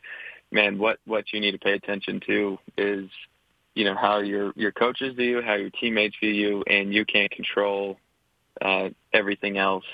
[0.50, 3.08] man, what what you need to pay attention to is
[3.74, 7.04] you know how your your coaches view you, how your teammates view you, and you
[7.04, 7.98] can't control
[8.60, 9.84] uh, everything else.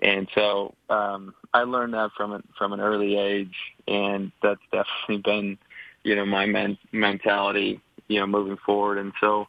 [0.00, 3.54] And so um, I learned that from from an early age,
[3.86, 5.58] and that's definitely been
[6.04, 8.98] you know my men- mentality you know moving forward.
[8.98, 9.48] And so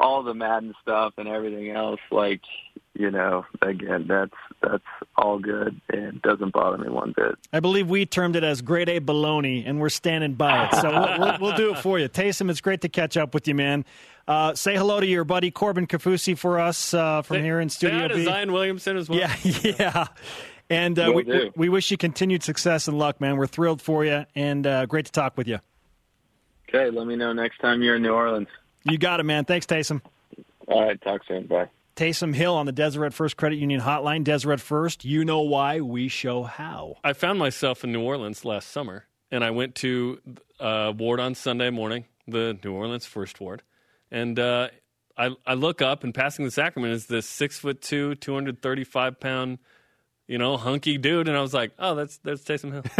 [0.00, 2.40] all the Madden stuff and everything else, like
[2.94, 4.84] you know, again, that's that's
[5.16, 7.36] all good and doesn't bother me one bit.
[7.52, 10.74] I believe we termed it as grade A baloney, and we're standing by it.
[10.74, 12.08] So we'll, we'll, we'll do it for you.
[12.08, 13.84] Taysom, it's great to catch up with you, man.
[14.26, 18.00] Uh, say hello to your buddy Corbin Kaufusi for us uh, from here in Studio
[18.00, 18.24] hi to B.
[18.24, 19.18] Zion Williamson as well.
[19.18, 19.36] Yeah,
[19.78, 20.06] yeah.
[20.68, 23.36] And uh, Will we, we wish you continued success and luck, man.
[23.36, 25.58] We're thrilled for you, and uh, great to talk with you.
[26.68, 28.46] Okay, let me know next time you're in New Orleans.
[28.84, 29.44] You got it, man.
[29.44, 30.00] Thanks, Taysom.
[30.68, 31.46] All right, talk soon.
[31.46, 31.68] Bye.
[31.96, 34.24] Taysom Hill on the Deseret First Credit Union Hotline.
[34.24, 36.96] Deseret First, you know why, we show how.
[37.04, 40.20] I found myself in New Orleans last summer, and I went to
[40.58, 43.62] uh, ward on Sunday morning, the New Orleans First Ward,
[44.10, 44.68] and uh,
[45.18, 48.62] I, I look up, and passing the sacrament is this six foot two, two hundred
[48.62, 49.58] thirty five pound,
[50.30, 52.82] you know, hunky dude, and I was like, oh, that's that's Taysom Hill.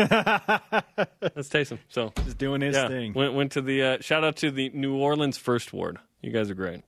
[1.20, 1.78] that's Taysom.
[1.88, 3.12] So Just doing his yeah, thing.
[3.12, 5.98] went went to the uh, shout out to the New Orleans First Ward.
[6.22, 6.82] You guys are great.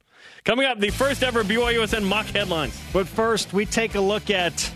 [0.45, 2.77] Coming up, the first ever BYUSN mock headlines.
[2.93, 4.69] But first, we take a look at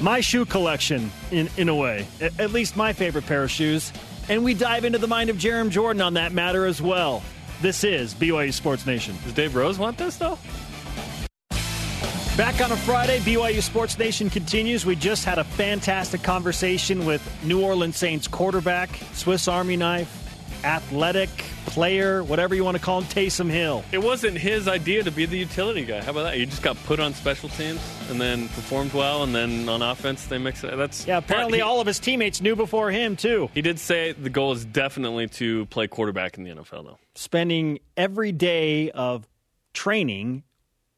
[0.00, 3.92] my shoe collection in, in a way, at, at least my favorite pair of shoes.
[4.28, 7.24] And we dive into the mind of Jarom Jordan on that matter as well.
[7.60, 9.16] This is BYU Sports Nation.
[9.24, 10.38] Does Dave Rose want this though?
[12.36, 14.86] Back on a Friday, BYU Sports Nation continues.
[14.86, 20.08] We just had a fantastic conversation with New Orleans Saints quarterback, Swiss Army knife,
[20.64, 21.28] athletic
[21.66, 23.84] player, whatever you want to call him, Taysom Hill.
[23.92, 26.02] It wasn't his idea to be the utility guy.
[26.02, 26.36] How about that?
[26.36, 30.24] He just got put on special teams and then performed well, and then on offense
[30.24, 30.74] they mix it.
[30.74, 33.50] That's Yeah, apparently he, all of his teammates knew before him, too.
[33.52, 36.98] He did say the goal is definitely to play quarterback in the NFL, though.
[37.14, 39.28] Spending every day of
[39.74, 40.44] training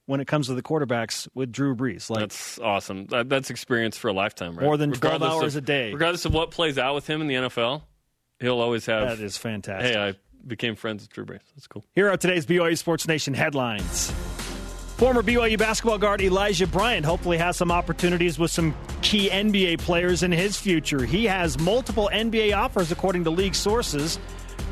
[0.07, 2.11] when it comes to the quarterbacks with Drew Brees.
[2.11, 3.07] Like, That's awesome.
[3.07, 4.65] That, that's experience for a lifetime, right?
[4.65, 5.93] More than 12 Regardless hours of- a day.
[5.93, 7.83] Regardless of what plays out with him in the NFL,
[8.41, 9.09] he'll always have.
[9.09, 9.95] that is fantastic.
[9.95, 10.15] hey, I
[10.47, 11.41] became friends with Drew Brees.
[11.55, 11.85] That's cool.
[11.95, 14.11] Here are today's BYU Sports Nation headlines.
[14.99, 20.23] Former BYU basketball guard Elijah Bryant hopefully has some opportunities with some key NBA players
[20.23, 21.05] in his future.
[21.05, 24.21] He has multiple NBA offers, according to league sources.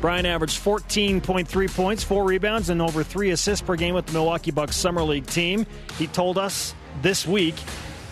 [0.03, 4.51] Bryant averaged 14.3 points, four rebounds, and over three assists per game with the Milwaukee
[4.51, 5.65] Bucks Summer League team.
[5.97, 7.55] He told us this week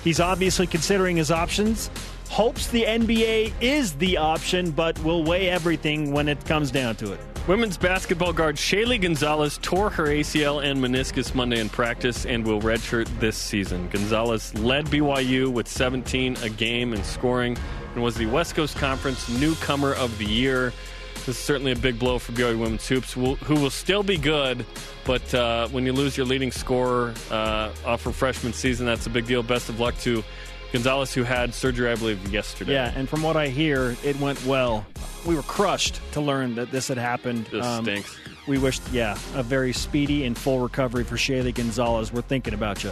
[0.02, 1.92] he's obviously considering his options.
[2.30, 7.12] Hopes the NBA is the option, but will weigh everything when it comes down to
[7.12, 7.20] it.
[7.46, 12.62] Women's basketball guard Shaylee Gonzalez tore her ACL and meniscus Monday in practice and will
[12.62, 13.90] redshirt this season.
[13.90, 17.58] Gonzalez led BYU with 17 a game in scoring
[17.96, 20.72] and was the West Coast Conference Newcomer of the Year.
[21.26, 24.18] This is certainly a big blow for BYU women's hoops, who who will still be
[24.18, 24.66] good,
[25.06, 29.10] but uh, when you lose your leading scorer uh, off her freshman season, that's a
[29.12, 29.44] big deal.
[29.44, 30.24] Best of luck to
[30.72, 32.74] Gonzalez, who had surgery, I believe, yesterday.
[32.74, 34.84] Yeah, and from what I hear, it went well.
[35.24, 37.46] We were crushed to learn that this had happened.
[37.52, 38.18] This stinks.
[38.48, 42.12] We wished, yeah, a very speedy and full recovery for Shaylee Gonzalez.
[42.12, 42.92] We're thinking about you.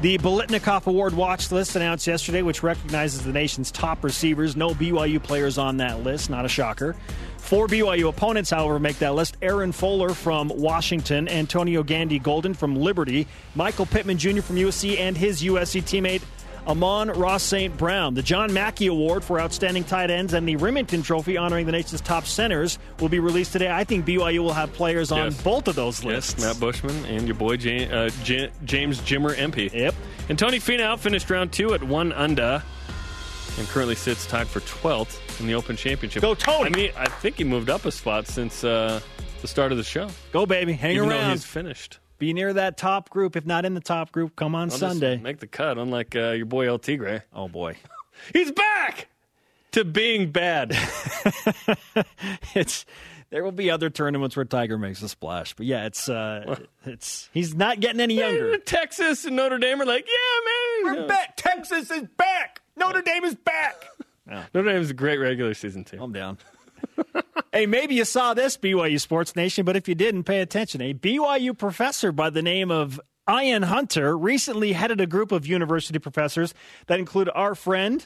[0.00, 4.54] The Biletnikoff Award watch list announced yesterday, which recognizes the nation's top receivers.
[4.54, 6.94] No BYU players on that list, not a shocker.
[7.38, 9.36] Four BYU opponents, however, make that list.
[9.42, 14.40] Aaron Fuller from Washington, Antonio Gandy Golden from Liberty, Michael Pittman Jr.
[14.40, 16.22] from USC, and his USC teammate
[16.66, 17.76] Amon-Ra St.
[17.76, 18.14] Brown.
[18.14, 22.00] The John Mackey Award for Outstanding Tight Ends and the Remington Trophy honoring the nation's
[22.00, 23.70] top centers will be released today.
[23.70, 25.42] I think BYU will have players on Yes.
[25.42, 26.34] both of those lists.
[26.38, 29.70] Yes, Matt Bushman and your boy James, uh, J- James Jimmer Empey.
[29.72, 29.94] Yep.
[30.28, 32.62] And Tony Finau finished round two at one under
[33.58, 36.22] and currently sits tied for 12th in the Open Championship.
[36.22, 36.70] Go, Tony!
[36.72, 39.00] I mean, I think he moved up a spot since uh,
[39.42, 40.08] the start of the show.
[40.32, 40.72] Go, baby.
[40.72, 41.30] Hang even around.
[41.32, 41.98] he's finished.
[42.18, 43.36] Be near that top group.
[43.36, 45.16] If not in the top group, come on I'll Sunday.
[45.18, 47.22] make the cut, unlike uh, your boy El Tigre.
[47.32, 47.76] Oh, boy.
[48.32, 49.08] He's back
[49.72, 50.70] to being bad.
[52.54, 52.86] it's
[53.30, 57.28] there will be other tournaments where Tiger makes a splash, but yeah, it's uh, it's
[57.32, 58.56] he's not getting any younger.
[58.58, 61.02] Texas and Notre Dame are like, yeah, man.
[61.02, 61.36] we're back.
[61.36, 62.62] Texas is back.
[62.76, 63.84] Notre Dame is back.
[64.26, 66.00] Notre Dame is a great regular season team.
[66.00, 66.38] I'm down.
[67.54, 70.82] Hey, maybe you saw this BYU Sports Nation, but if you didn't, pay attention.
[70.82, 73.00] A BYU professor by the name of
[73.30, 76.52] Ian Hunter recently headed a group of university professors
[76.88, 78.04] that include our friend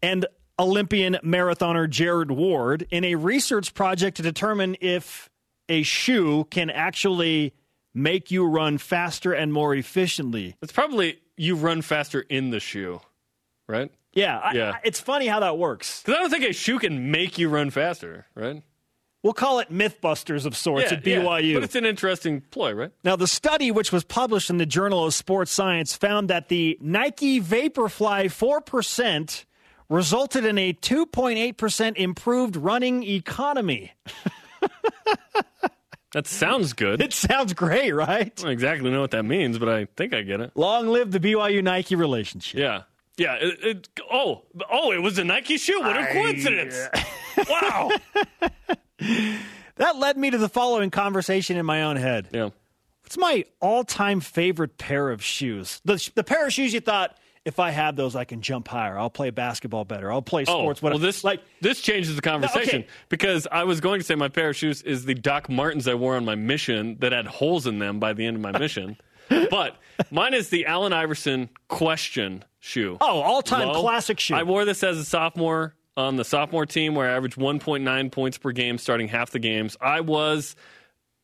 [0.00, 0.24] and
[0.58, 5.28] Olympian marathoner Jared Ward in a research project to determine if
[5.68, 7.52] a shoe can actually
[7.92, 10.54] make you run faster and more efficiently.
[10.62, 13.00] It's probably you run faster in the shoe,
[13.68, 13.90] right?
[14.12, 14.72] Yeah, Yeah.
[14.76, 16.02] I- it's funny how that works.
[16.02, 18.62] Because I don't think a shoe can make you run faster, right?
[19.22, 21.54] We'll call it Mythbusters of sorts at BYU.
[21.54, 22.90] But it's an interesting ploy, right?
[23.04, 26.78] Now, the study, which was published in the Journal of Sports Science, found that the
[26.80, 29.44] Nike Vaporfly 4%
[29.90, 33.92] resulted in a 2.8% improved running economy.
[36.12, 37.00] That sounds good.
[37.00, 38.32] It sounds great, right?
[38.36, 40.50] I don't exactly know what that means, but I think I get it.
[40.56, 42.58] Long live the BYU Nike relationship.
[42.58, 42.82] Yeah.
[43.20, 43.34] Yeah.
[43.34, 45.78] It, it, oh, oh, it was a Nike shoe.
[45.80, 46.88] What a coincidence.
[47.50, 47.90] wow.
[49.76, 52.28] That led me to the following conversation in my own head.
[52.32, 52.48] Yeah.
[53.02, 55.82] What's my all time favorite pair of shoes?
[55.84, 58.98] The, the pair of shoes you thought, if I have those, I can jump higher.
[58.98, 60.10] I'll play basketball better.
[60.10, 61.02] I'll play Oh, sports well, better.
[61.02, 62.88] this like this changes the conversation okay.
[63.10, 65.94] because I was going to say my pair of shoes is the Doc Martens I
[65.94, 68.96] wore on my mission that had holes in them by the end of my mission.
[69.50, 69.76] but
[70.10, 72.96] mine is the Allen Iverson Question shoe.
[73.00, 73.80] Oh, all-time Low.
[73.80, 74.34] classic shoe.
[74.36, 78.38] I wore this as a sophomore on the sophomore team where I averaged 1.9 points
[78.38, 79.76] per game starting half the games.
[79.80, 80.54] I was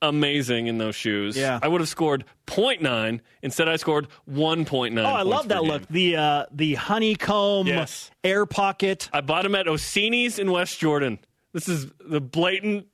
[0.03, 1.37] amazing in those shoes.
[1.37, 1.59] Yeah.
[1.62, 3.20] I would have scored 0.9.
[3.43, 4.99] Instead, I scored 1.9.
[4.99, 5.87] Oh, I love that look.
[5.89, 8.11] The uh, the honeycomb Yes.
[8.24, 9.09] air pocket.
[9.12, 11.18] I bought them at Ossini's in West Jordan.
[11.53, 12.87] This is the blatant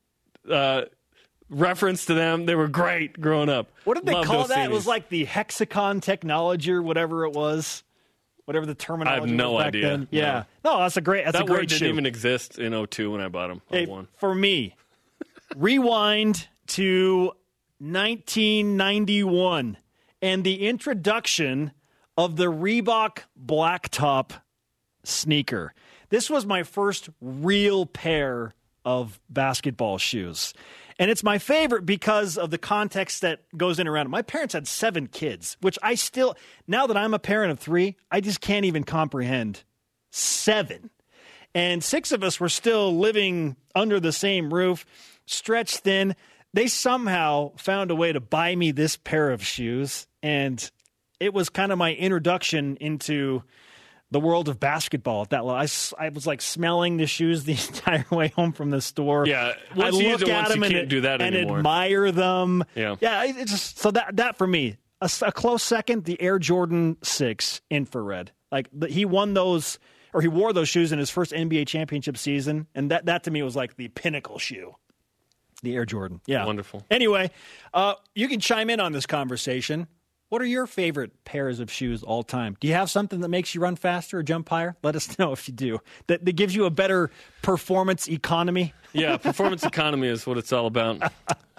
[0.48, 0.82] uh,
[1.50, 2.46] reference to them.
[2.46, 3.72] They were great growing up.
[3.84, 4.70] What did they Loved call that?
[4.70, 7.82] It was like the hexacon technology or whatever it was.
[8.44, 9.88] Whatever the terminology no was back idea.
[9.88, 10.08] then.
[10.10, 10.44] Yeah.
[10.64, 11.86] No, that's a great that's that a great word didn't shoe.
[11.88, 13.62] even exist in 02 when I bought them.
[13.70, 14.08] Oh hey, one.
[14.16, 14.74] for me,
[15.56, 17.32] rewind to
[17.78, 19.76] 1991
[20.20, 21.72] and the introduction
[22.16, 24.32] of the Reebok Blacktop
[25.04, 25.74] sneaker.
[26.10, 28.54] This was my first real pair
[28.84, 30.54] of basketball shoes.
[30.98, 34.10] And it's my favorite because of the context that goes in around it.
[34.10, 37.96] My parents had seven kids, which I still, now that I'm a parent of three,
[38.10, 39.64] I just can't even comprehend
[40.10, 40.90] seven.
[41.54, 44.86] And six of us were still living under the same roof,
[45.26, 46.14] stretched thin.
[46.54, 50.06] They somehow found a way to buy me this pair of shoes.
[50.22, 50.70] And
[51.20, 53.42] it was kind of my introduction into
[54.12, 55.66] the world of basketball at that level.
[55.98, 59.26] I was like smelling the shoes the entire way home from the store.
[59.26, 61.58] Yeah, I once you look at them and, do that and anymore.
[61.58, 62.64] admire them.
[62.74, 62.96] Yeah.
[63.00, 63.24] yeah.
[63.24, 66.04] It's just so that that for me a close second.
[66.04, 68.30] The Air Jordan Six infrared.
[68.52, 69.78] Like the, he won those
[70.12, 73.30] or he wore those shoes in his first NBA championship season, and that that to
[73.30, 74.76] me was like the pinnacle shoe.
[75.62, 76.20] The Air Jordan.
[76.26, 76.44] Yeah.
[76.44, 76.84] Wonderful.
[76.90, 77.30] Anyway,
[77.72, 79.86] uh, you can chime in on this conversation.
[80.32, 82.56] What are your favorite pairs of shoes all time?
[82.58, 84.74] Do you have something that makes you run faster or jump higher?
[84.82, 85.80] Let us know if you do.
[86.06, 87.10] That, that gives you a better
[87.42, 88.72] performance economy.
[88.94, 91.02] Yeah, performance economy is what it's all about.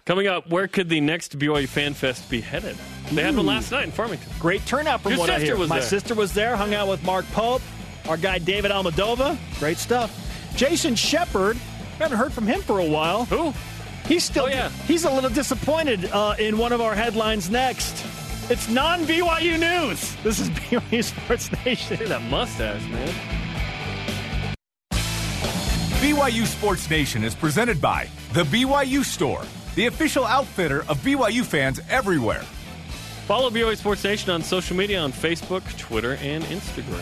[0.06, 2.76] Coming up, where could the next BYU Fan Fest be headed?
[3.12, 4.32] They had one last night in Farmington.
[4.40, 5.56] Great turnout from Your what I hear.
[5.58, 5.88] was My there.
[5.88, 7.62] sister was there, hung out with Mark Pope,
[8.08, 9.36] our guy David Almadova.
[9.60, 10.12] Great stuff.
[10.56, 11.58] Jason Shepard,
[12.00, 13.26] haven't heard from him for a while.
[13.26, 13.52] Who?
[14.08, 14.70] He's still Oh, yeah.
[14.88, 18.06] he's a little disappointed uh, in one of our headlines next.
[18.50, 20.16] It's non BYU news.
[20.24, 21.98] This is BYU Sports Nation.
[21.98, 23.14] Hey, that mustache, man.
[26.02, 29.44] BYU Sports Nation is presented by The BYU Store,
[29.76, 32.44] the official outfitter of BYU fans everywhere.
[33.28, 37.00] Follow BYU Sports Nation on social media on Facebook, Twitter, and Instagram.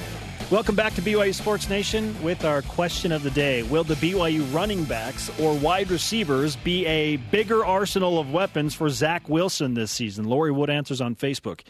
[0.51, 3.63] Welcome back to BYU Sports Nation with our question of the day.
[3.63, 8.89] Will the BYU running backs or wide receivers be a bigger arsenal of weapons for
[8.89, 10.25] Zach Wilson this season?
[10.25, 11.61] Lori Wood answers on Facebook.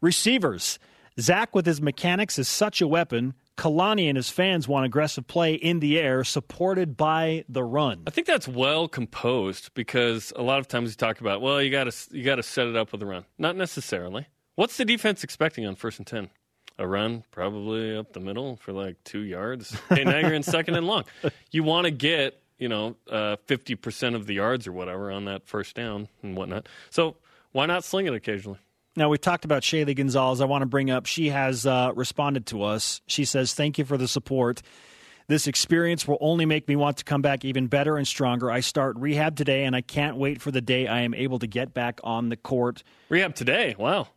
[0.00, 0.78] Receivers.
[1.20, 3.34] Zach, with his mechanics, is such a weapon.
[3.58, 8.04] Kalani and his fans want aggressive play in the air, supported by the run.
[8.06, 11.70] I think that's well composed because a lot of times you talk about, well, you
[11.70, 13.26] got to you got to set it up with a run.
[13.36, 14.26] Not necessarily.
[14.54, 16.30] What's the defense expecting on first and ten?
[16.78, 19.76] A run, probably up the middle for like two yards.
[19.92, 21.04] Okay, now you're in second and long.
[21.50, 25.26] You want to get you know uh, fifty percent of the yards or whatever on
[25.26, 26.68] that first down and whatnot.
[26.90, 27.16] So
[27.52, 28.58] why not sling it occasionally?
[28.94, 30.42] Now, we've talked about Shaylee Gonzalez.
[30.42, 33.00] I want to bring up, she has uh, responded to us.
[33.06, 34.60] She says, Thank you for the support.
[35.28, 38.50] This experience will only make me want to come back even better and stronger.
[38.50, 41.46] I start rehab today, and I can't wait for the day I am able to
[41.46, 42.82] get back on the court.
[43.08, 43.74] Rehab today?
[43.78, 44.08] Wow.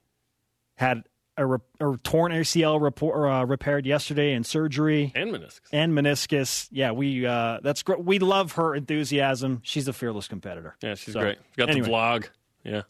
[0.75, 1.03] Had
[1.38, 5.59] a, re- a torn ACL report, uh, repaired yesterday in surgery And meniscus.
[5.71, 6.67] and meniscus.
[6.71, 8.03] Yeah, we uh, that's great.
[8.03, 9.61] We love her enthusiasm.
[9.63, 10.75] She's a fearless competitor.
[10.81, 11.38] Yeah, she's So, great.
[11.57, 11.88] Got anyway.
[11.88, 12.27] the vlog.
[12.63, 12.81] Yeah.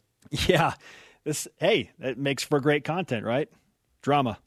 [0.48, 0.74] Yeah,
[1.24, 3.48] this hey, that makes for great content, right?
[4.02, 4.38] Drama.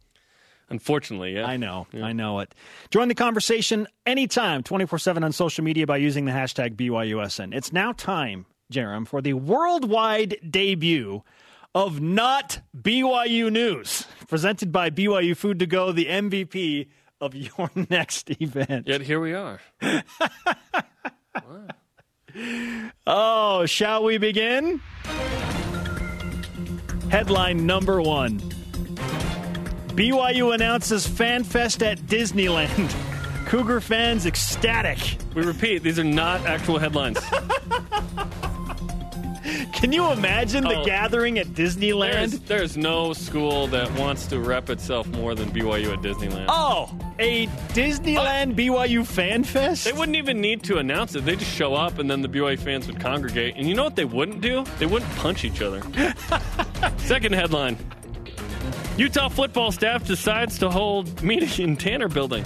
[0.70, 1.46] Unfortunately, yeah.
[1.46, 1.88] I know.
[1.94, 2.54] I know it.
[2.92, 7.56] Join the conversation anytime, 24 7 on social media by using the hashtag BYUSN.
[7.56, 11.24] It's now time, Jarom, for the worldwide debut
[11.76, 16.88] of Not BYU News, presented by BYU Food to Go, the MVP
[17.22, 18.88] of your next event.
[18.88, 19.60] Yet here we are.
[23.08, 24.80] Oh, shall we begin?
[27.10, 28.40] Headline number one
[29.98, 32.96] BYU announces Fan Fest at Disneyland.
[33.48, 35.00] Cougar fans ecstatic.
[35.34, 37.18] We repeat, these are not actual headlines.
[39.74, 40.86] Can you imagine the Oh.
[40.86, 42.12] gathering at Disneyland?
[42.14, 46.46] There's, there's no school that wants to rep itself more than BYU at Disneyland.
[46.50, 49.86] Oh, a Disneyland BYU Fan Fest?
[49.86, 51.26] They wouldn't even need to announce it.
[51.26, 53.56] They just show up, and then the BYU fans would congregate.
[53.58, 54.64] And you know what they wouldn't do?
[54.78, 55.82] They wouldn't punch each other.
[56.98, 57.78] Second headline:
[58.98, 62.44] Utah football staff decides to hold meeting in Tanner Building,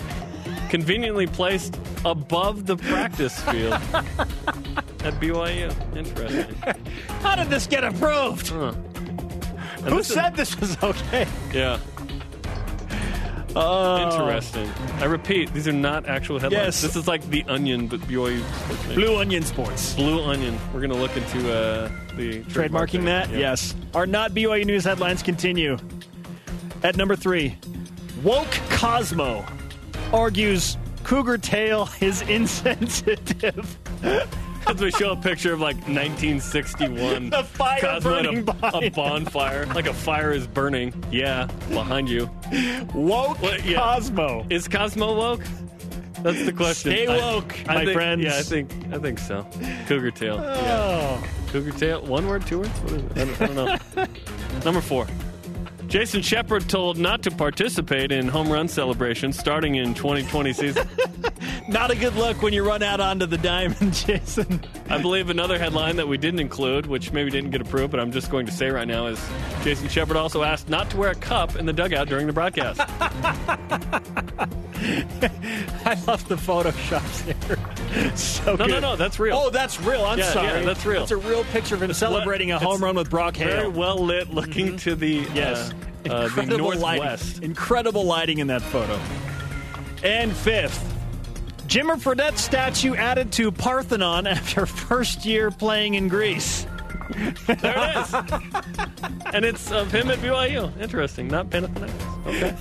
[0.69, 3.79] conveniently placed above the practice field
[5.03, 5.95] at BYU.
[5.95, 6.55] Interesting.
[7.21, 8.49] How did this get approved?
[8.49, 8.71] Huh.
[9.83, 11.27] Who this is- said this was okay?
[11.53, 11.79] Yeah.
[13.55, 14.09] Oh.
[14.09, 14.67] Interesting.
[14.99, 16.63] I repeat, these are not actual headlines.
[16.65, 16.81] Yes.
[16.81, 19.93] This is like the Onion, but BYU Sports Blue Onion Sports.
[19.93, 20.57] Blue Onion.
[20.73, 23.05] We're going to look into uh, the Trademarking thing.
[23.05, 23.29] that?
[23.29, 23.37] Yeah.
[23.37, 23.75] Yes.
[23.93, 25.77] Our not BYU News headlines continue.
[26.81, 27.55] At number three,
[28.23, 29.45] Woke Cosmo
[30.11, 33.77] argues Cougar Tail is insensitive.
[34.67, 37.29] As we show a picture of like 1961.
[37.29, 39.65] The fire Cosmo burning a, a bonfire.
[39.67, 40.93] Like a fire is burning.
[41.11, 42.29] Yeah, behind you.
[42.93, 43.77] Woke Well, yeah.
[43.79, 44.45] Cosmo.
[44.49, 45.41] Is Cosmo woke?
[46.21, 46.91] That's the question.
[46.91, 48.23] Stay woke, I my think- friends.
[48.23, 49.45] Yeah, I think I think so.
[49.87, 50.35] Cougar tail.
[50.41, 50.53] Oh.
[50.53, 51.19] Yeah.
[51.21, 51.27] Oh.
[51.51, 52.01] Cougar tail.
[52.05, 52.69] One word, two words?
[52.81, 53.11] What is it?
[53.17, 54.07] I don't, I don't know.
[54.65, 55.05] Number four.
[55.87, 60.87] Jason Shepard told not to participate in home run celebrations starting in 2020 season.
[61.67, 64.63] Not a good look when you run out onto the diamond, Jason.
[64.89, 68.11] I believe another headline that we didn't include, which maybe didn't get approved, but I'm
[68.11, 69.19] just going to say right now, is
[69.63, 72.79] Jason Shepard also asked not to wear a cup in the dugout during the broadcast.
[75.85, 78.15] I love the photoshops here.
[78.17, 78.69] so No, good.
[78.71, 79.35] no, no, that's real.
[79.37, 80.03] Oh, that's real.
[80.03, 80.47] I'm Yeah, sorry.
[80.47, 80.99] yeah, that's real.
[80.99, 84.33] That's a real picture of him celebrating a home run with Brock Very well lit,
[84.33, 85.35] looking to the Mm-hmm.
[85.35, 85.73] Yes.
[86.09, 86.81] uh, uh, the northwest.
[87.35, 87.43] lighting.
[87.43, 88.99] Incredible lighting in that photo.
[90.03, 90.92] And fifth,
[91.67, 96.65] Jimmer Fredette statue added to Parthenon after first year playing in Greece.
[97.47, 98.13] There it is,
[99.33, 100.71] and it's of him at BYU.
[100.81, 102.27] Interesting, not Panathinaikos.
[102.27, 102.55] Okay.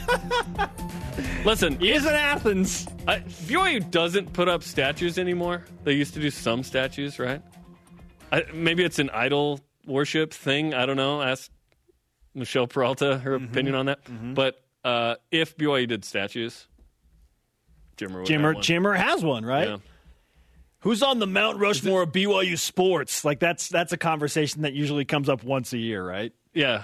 [1.45, 2.87] Listen, He is in Athens.
[3.07, 5.65] I, BYU doesn't put up statues anymore.
[5.85, 7.43] They used to do some statues, right?
[8.31, 10.75] I, maybe it's an idol worship thing.
[10.75, 11.21] I don't know.
[11.23, 11.51] Ask
[12.35, 13.51] Michelle Peralta her Mm-hmm.
[13.53, 14.01] opinion on that.
[14.35, 16.67] But uh, if BYU did statues,
[17.97, 18.63] Jimmer would Jimmer, have one.
[18.63, 19.69] Jimmer has one, right?
[19.69, 19.77] Yeah.
[20.81, 23.25] Who's on the Mount Rushmore of BYU sports?
[23.25, 26.33] Like that's that's a conversation that usually comes up once a year, right?
[26.55, 26.83] Yeah,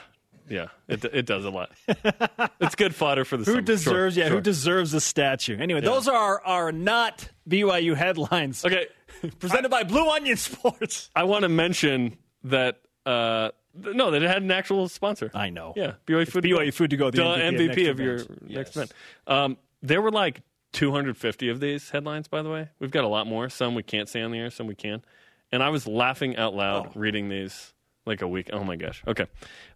[0.48, 1.70] yeah, it, it does a lot.
[2.60, 3.60] it's good fodder for the Who summer.
[3.62, 4.14] deserves?
[4.14, 4.36] Sure, yeah, sure.
[4.36, 5.58] who deserves a statue?
[5.58, 8.64] Anyway, those are our, our not BYU headlines.
[8.64, 8.86] Okay,
[9.40, 11.10] presented by Blue Onion Sports.
[11.16, 12.80] I want to mention that.
[13.04, 15.30] Uh, no, that it had an actual sponsor.
[15.34, 15.72] I know.
[15.76, 16.44] Yeah, BYU Food.
[16.44, 18.42] BYU Food to Go, the Duh, MVP of MVP, next of your event.
[18.42, 18.76] next Yes.
[18.76, 18.92] event.
[19.26, 20.40] Um, there were like
[20.72, 22.28] 250 of these headlines.
[22.28, 23.48] By the way, we've got a lot more.
[23.48, 24.50] Some we can't say on the air.
[24.50, 25.02] Some we can.
[25.50, 26.92] And I was laughing out loud Oh.
[26.94, 27.72] reading these
[28.06, 28.50] like a week.
[28.52, 29.02] Oh my gosh.
[29.06, 29.26] Okay.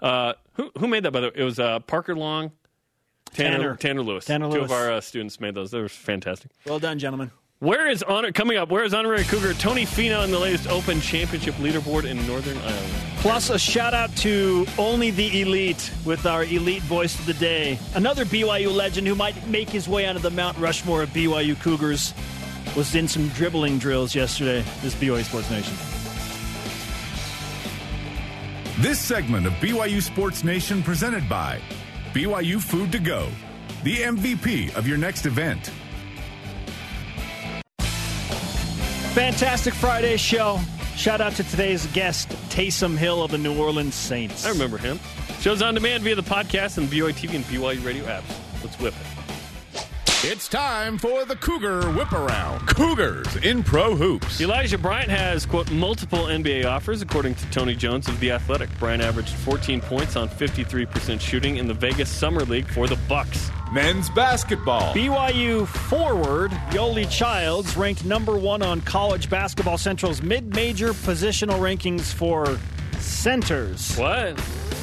[0.00, 1.12] Uh, who who made that?
[1.12, 2.52] By the way, it was uh, Parker Long.
[3.32, 3.76] Tanner, Tanner.
[3.76, 4.24] Tanner Lewis.
[4.26, 4.56] Tanner Lewis.
[4.56, 5.70] Two of our uh, students made those.
[5.70, 6.50] They were fantastic.
[6.66, 7.30] Well done, gentlemen.
[7.60, 8.70] Where is honor coming up?
[8.70, 13.11] Where is honorary Cougar Tony Finau in the latest Open Championship leaderboard in Northern Ireland?
[13.22, 17.78] Plus, a shout out to Only the Elite with our elite voice of the day.
[17.94, 22.14] Another BYU legend who might make his way onto the Mount Rushmore of BYU Cougars
[22.76, 24.64] was in some dribbling drills yesterday.
[24.82, 25.72] This BYU Sports Nation.
[28.82, 31.60] This segment of BYU Sports Nation presented by
[32.14, 33.28] BYU Food to Go,
[33.84, 35.70] the MVP of your next event.
[39.14, 40.58] Fantastic Friday show.
[41.02, 44.46] Shout out to today's guest, Taysom Hill of the New Orleans Saints.
[44.46, 45.00] I remember him.
[45.40, 48.32] Shows on demand via the podcast and BYU TV and BYU radio apps.
[48.62, 49.11] Let's whip it.
[50.24, 52.68] It's time for the Cougar Whip Around.
[52.68, 54.40] Cougars in Pro Hoops.
[54.40, 58.70] Elijah Bryant has, quote, multiple NBA offers, according to Tony Jones of The Athletic.
[58.78, 63.50] Bryant averaged 14 points on 53% shooting in the Vegas Summer League for the Bucks.
[63.72, 64.94] Men's basketball.
[64.94, 72.60] BYU forward Yoeli Childs ranked number one on College Basketball Central's mid-major positional rankings for
[73.00, 73.96] centers.
[73.96, 74.38] What?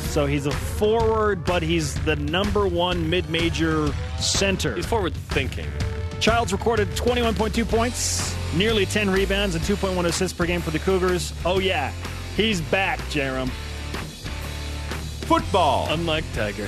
[0.09, 4.75] So he's a forward, but he's the number one mid-major center.
[4.75, 5.67] He's forward thinking.
[6.19, 11.31] Childs recorded 21.2 points, nearly 10 rebounds, and 2.1 assists per game for the Cougars.
[11.45, 11.91] Oh yeah,
[12.35, 13.49] he's back, Jarom.
[15.27, 15.87] Football.
[15.91, 16.67] Unlike Tiger.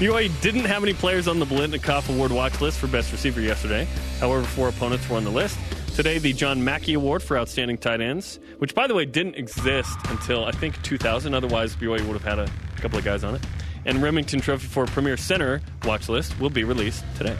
[0.00, 3.86] BYU didn't have any players on the Biletnikoff Award watch list for best receiver yesterday.
[4.18, 5.58] However, four opponents were on the list.
[5.94, 9.98] Today, the John Mackey Award for outstanding tight ends, which, by the way, didn't exist
[10.08, 11.34] until I think 2000.
[11.34, 12.48] Otherwise, BYU would have had a
[12.80, 13.42] couple of guys on it.
[13.84, 17.36] And Remington Trophy for Premier Center watch list will be released today.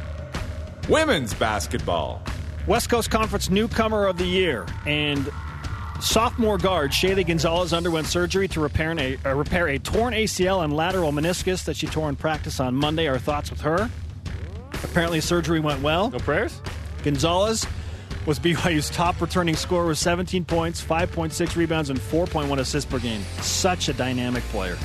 [0.89, 2.23] Women's basketball.
[2.67, 5.31] West Coast Conference Newcomer of the Year and
[6.01, 10.75] sophomore guard Shaylee Gonzalez underwent surgery to repair, a, uh, repair a torn ACL and
[10.75, 13.07] lateral meniscus that she tore in practice on Monday.
[13.07, 13.91] Our thoughts with her.
[14.83, 16.11] Apparently, surgery went well.
[16.11, 16.61] No prayers?
[17.03, 17.67] Gonzalez
[18.27, 23.23] was BYU's top returning scorer with 17 points, 5.6 rebounds, and 4.1 assists per game.
[23.41, 24.77] Such a dynamic player.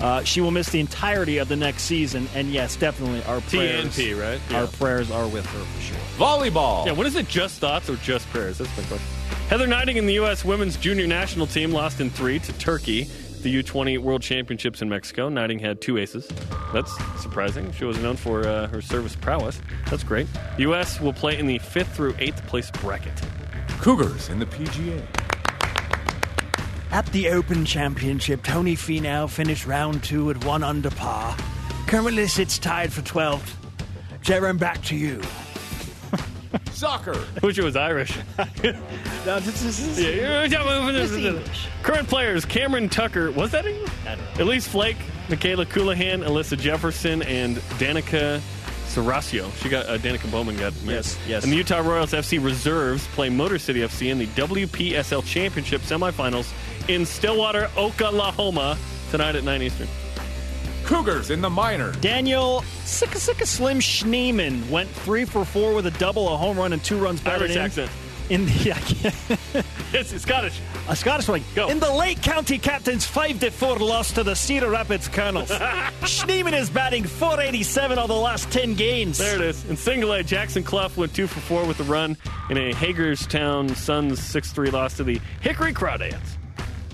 [0.00, 3.84] Uh, she will miss the entirety of the next season, and yes, definitely our prayers.
[3.96, 4.40] TNT, right?
[4.54, 5.96] Our prayers are with her for sure.
[6.16, 6.86] Volleyball.
[6.86, 7.28] Yeah, what is it?
[7.28, 8.58] Just thoughts or just prayers?
[8.58, 9.06] That's my question.
[9.48, 10.44] Heather Gneiting and the U.S.
[10.44, 13.10] women's junior national team lost in three to Turkey,
[13.42, 15.28] the U20 World Championships in Mexico.
[15.28, 16.28] Gneiting had two aces.
[16.72, 17.72] That's surprising.
[17.72, 19.60] She was known for uh, her service prowess.
[19.88, 20.26] That's great.
[20.56, 21.00] The U.S.
[21.00, 23.20] will play in the fifth through eighth place bracket.
[23.80, 25.02] Cougars in the PGA.
[26.90, 31.36] At the Open Championship, Tony Finau finished round two at one under par.
[31.86, 33.54] Currently sits tied for 12th.
[34.22, 35.20] Jerome, back to you.
[36.80, 37.14] Soccer.
[37.42, 38.16] I Wish it was Irish.
[39.26, 40.48] No, this is, Yeah.
[41.82, 43.30] Current players: Cameron Tucker.
[43.32, 43.90] Was that English?
[44.38, 44.96] Elise Flake,
[45.28, 48.40] Michaela Colohan, Alyssa Jefferson, and Danica
[48.86, 49.54] Serasio.
[49.62, 50.96] She got uh, Danica Bowman got married.
[50.96, 51.44] Yes, yes.
[51.44, 56.50] And the Utah Royals FC reserves play Motor City FC in the WPSL Championship semifinals
[56.88, 58.78] in Stillwater, Oklahoma
[59.10, 59.86] tonight at 9 Eastern.
[60.90, 61.92] Cougars in the minor.
[62.00, 66.72] Daniel Sicka Sicka Slim Schneemann went three for four with a double, a home run,
[66.72, 67.62] and two runs batted Irish in.
[67.62, 67.90] accent.
[68.28, 69.14] In the, I can't-
[69.92, 70.58] It's, it's Scottish.
[70.88, 71.42] a Scottish one.
[71.54, 71.68] Go.
[71.68, 75.48] In the Lake County Captains' 5 to 4 loss to the Cedar Rapids Kernels.
[76.02, 79.18] Schneemann is batting 487 of the last 10 games.
[79.18, 79.64] There it is.
[79.70, 82.16] In single A, Jackson Clough went two for four with a run
[82.50, 86.36] in a Hagerstown Suns 6 3 loss to the Hickory Crawdads.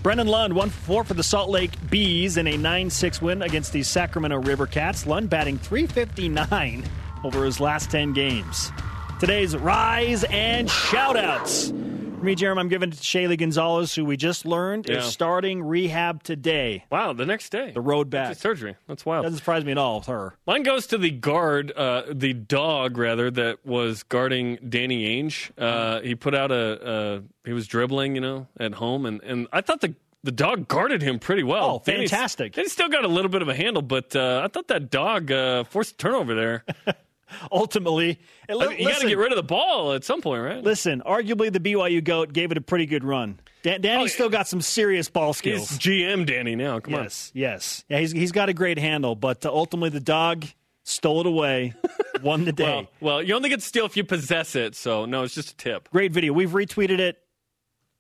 [0.07, 3.72] Brennan Lund won four for the Salt Lake Bees in a 9 6 win against
[3.72, 5.04] the Sacramento River Cats.
[5.04, 6.84] Lund batting 359
[7.24, 8.70] over his last 10 games.
[9.18, 11.72] Today's rise and shout outs.
[12.19, 14.99] For me, Jeremy, I'm giving it to Shaylee Gonzalez, who we just learned Yeah.
[14.99, 16.85] is starting rehab today.
[16.91, 17.73] Wow, the next day.
[17.73, 18.31] The road back.
[18.31, 18.77] After surgery.
[18.89, 19.25] That's wild.
[19.25, 20.35] Doesn't surprise me at all with her.
[20.47, 25.51] Mine goes to the guard, uh, the dog rather, that was guarding Danny Ainge.
[25.59, 29.47] Uh, he put out a, uh, he was dribbling, you know, at home, and, and
[29.53, 29.95] I thought the
[30.25, 31.77] the dog guarded him pretty well.
[31.77, 32.55] Oh, fantastic.
[32.55, 35.31] Danny's still got a little bit of a handle, but uh, I thought that dog
[35.31, 36.64] uh, forced a turnover there.
[37.53, 40.62] Ultimately, I mean, you got to get rid of the ball at some point, right?
[40.62, 43.39] listen, arguably the BYU GOAT gave it a pretty good run.
[43.62, 45.70] Dan- Danny's Oh, still got some serious ball He's skills.
[45.79, 46.79] GM Danny now.
[46.81, 47.03] Come on.
[47.05, 47.85] Yes, yes.
[47.89, 50.45] Yeah, he's, he's got a great handle, but uh, ultimately the dog
[50.85, 51.74] stole it away,
[52.22, 52.64] won the day.
[52.64, 55.51] Well, well, you only get to steal if you possess it, so no, it's just
[55.51, 55.91] a tip.
[55.91, 56.33] great video.
[56.33, 57.18] We've retweeted it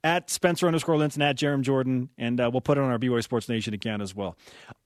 [0.04, 3.24] at Spencer underscore Linton, at Jarom Jordan, and uh, we'll put it on our BYU
[3.24, 4.36] Sports Nation account as well.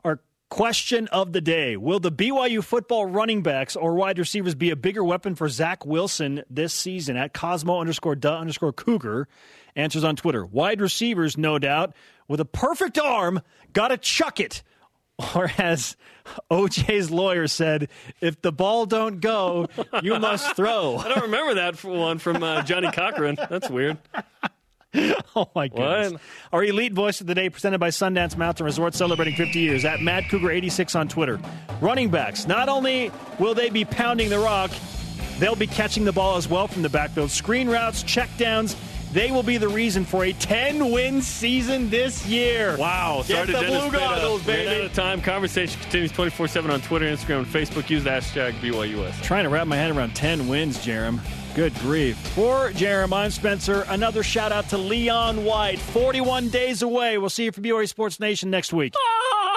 [0.03, 0.21] Our
[0.51, 4.77] question of the day Will the BYU football running backs or wide receivers be a
[4.77, 7.17] bigger weapon for Zach Wilson this season?
[7.17, 9.29] At Cosmo underscore duh underscore Cougar
[9.75, 10.45] answers on Twitter.
[10.45, 11.95] Wide receivers, no doubt,
[12.29, 13.41] with a perfect arm,
[13.73, 14.63] gotta chuck it.
[15.35, 15.99] Or as
[16.51, 17.91] OJ's lawyer said,
[18.23, 19.67] if the ball don't go,
[20.03, 20.97] you must throw.
[20.99, 23.37] I don't remember that one from uh, Johnnie Cochran.
[23.51, 23.99] That's weird.
[25.37, 26.13] oh my goodness.
[26.13, 26.21] What?
[26.53, 30.01] Our elite voice of the day presented by Sundance Mountain Resort celebrating 50 years at
[30.01, 31.41] Matt Cougar 86 on Twitter.
[31.81, 32.47] Running backs.
[32.47, 34.71] Not only will they be pounding the rock,
[35.39, 37.31] they'll be catching the ball as well from the backfield.
[37.31, 38.77] Screen routes, checkdowns,
[39.13, 42.77] they will be the reason for a 10 win season this year.
[42.77, 43.25] Wow.
[43.27, 44.81] Get the Dennis blue goggles, Ran baby.
[44.81, 45.21] out of time.
[45.21, 47.91] Conversation continues 24 7 on Twitter, Instagram, and Facebook.
[47.91, 49.21] Use the hashtag BYUS.
[49.23, 51.21] Trying to wrap my head around 10 wins, Jarom.
[51.55, 52.17] Good grief.
[52.35, 53.85] For Jeremy, I'm Spencer.
[53.89, 55.79] Another shout out to Leon White.
[55.79, 57.19] 41 days away.
[57.19, 58.95] We'll see you for BYU Sports Nation next week.
[58.97, 59.51] Ah!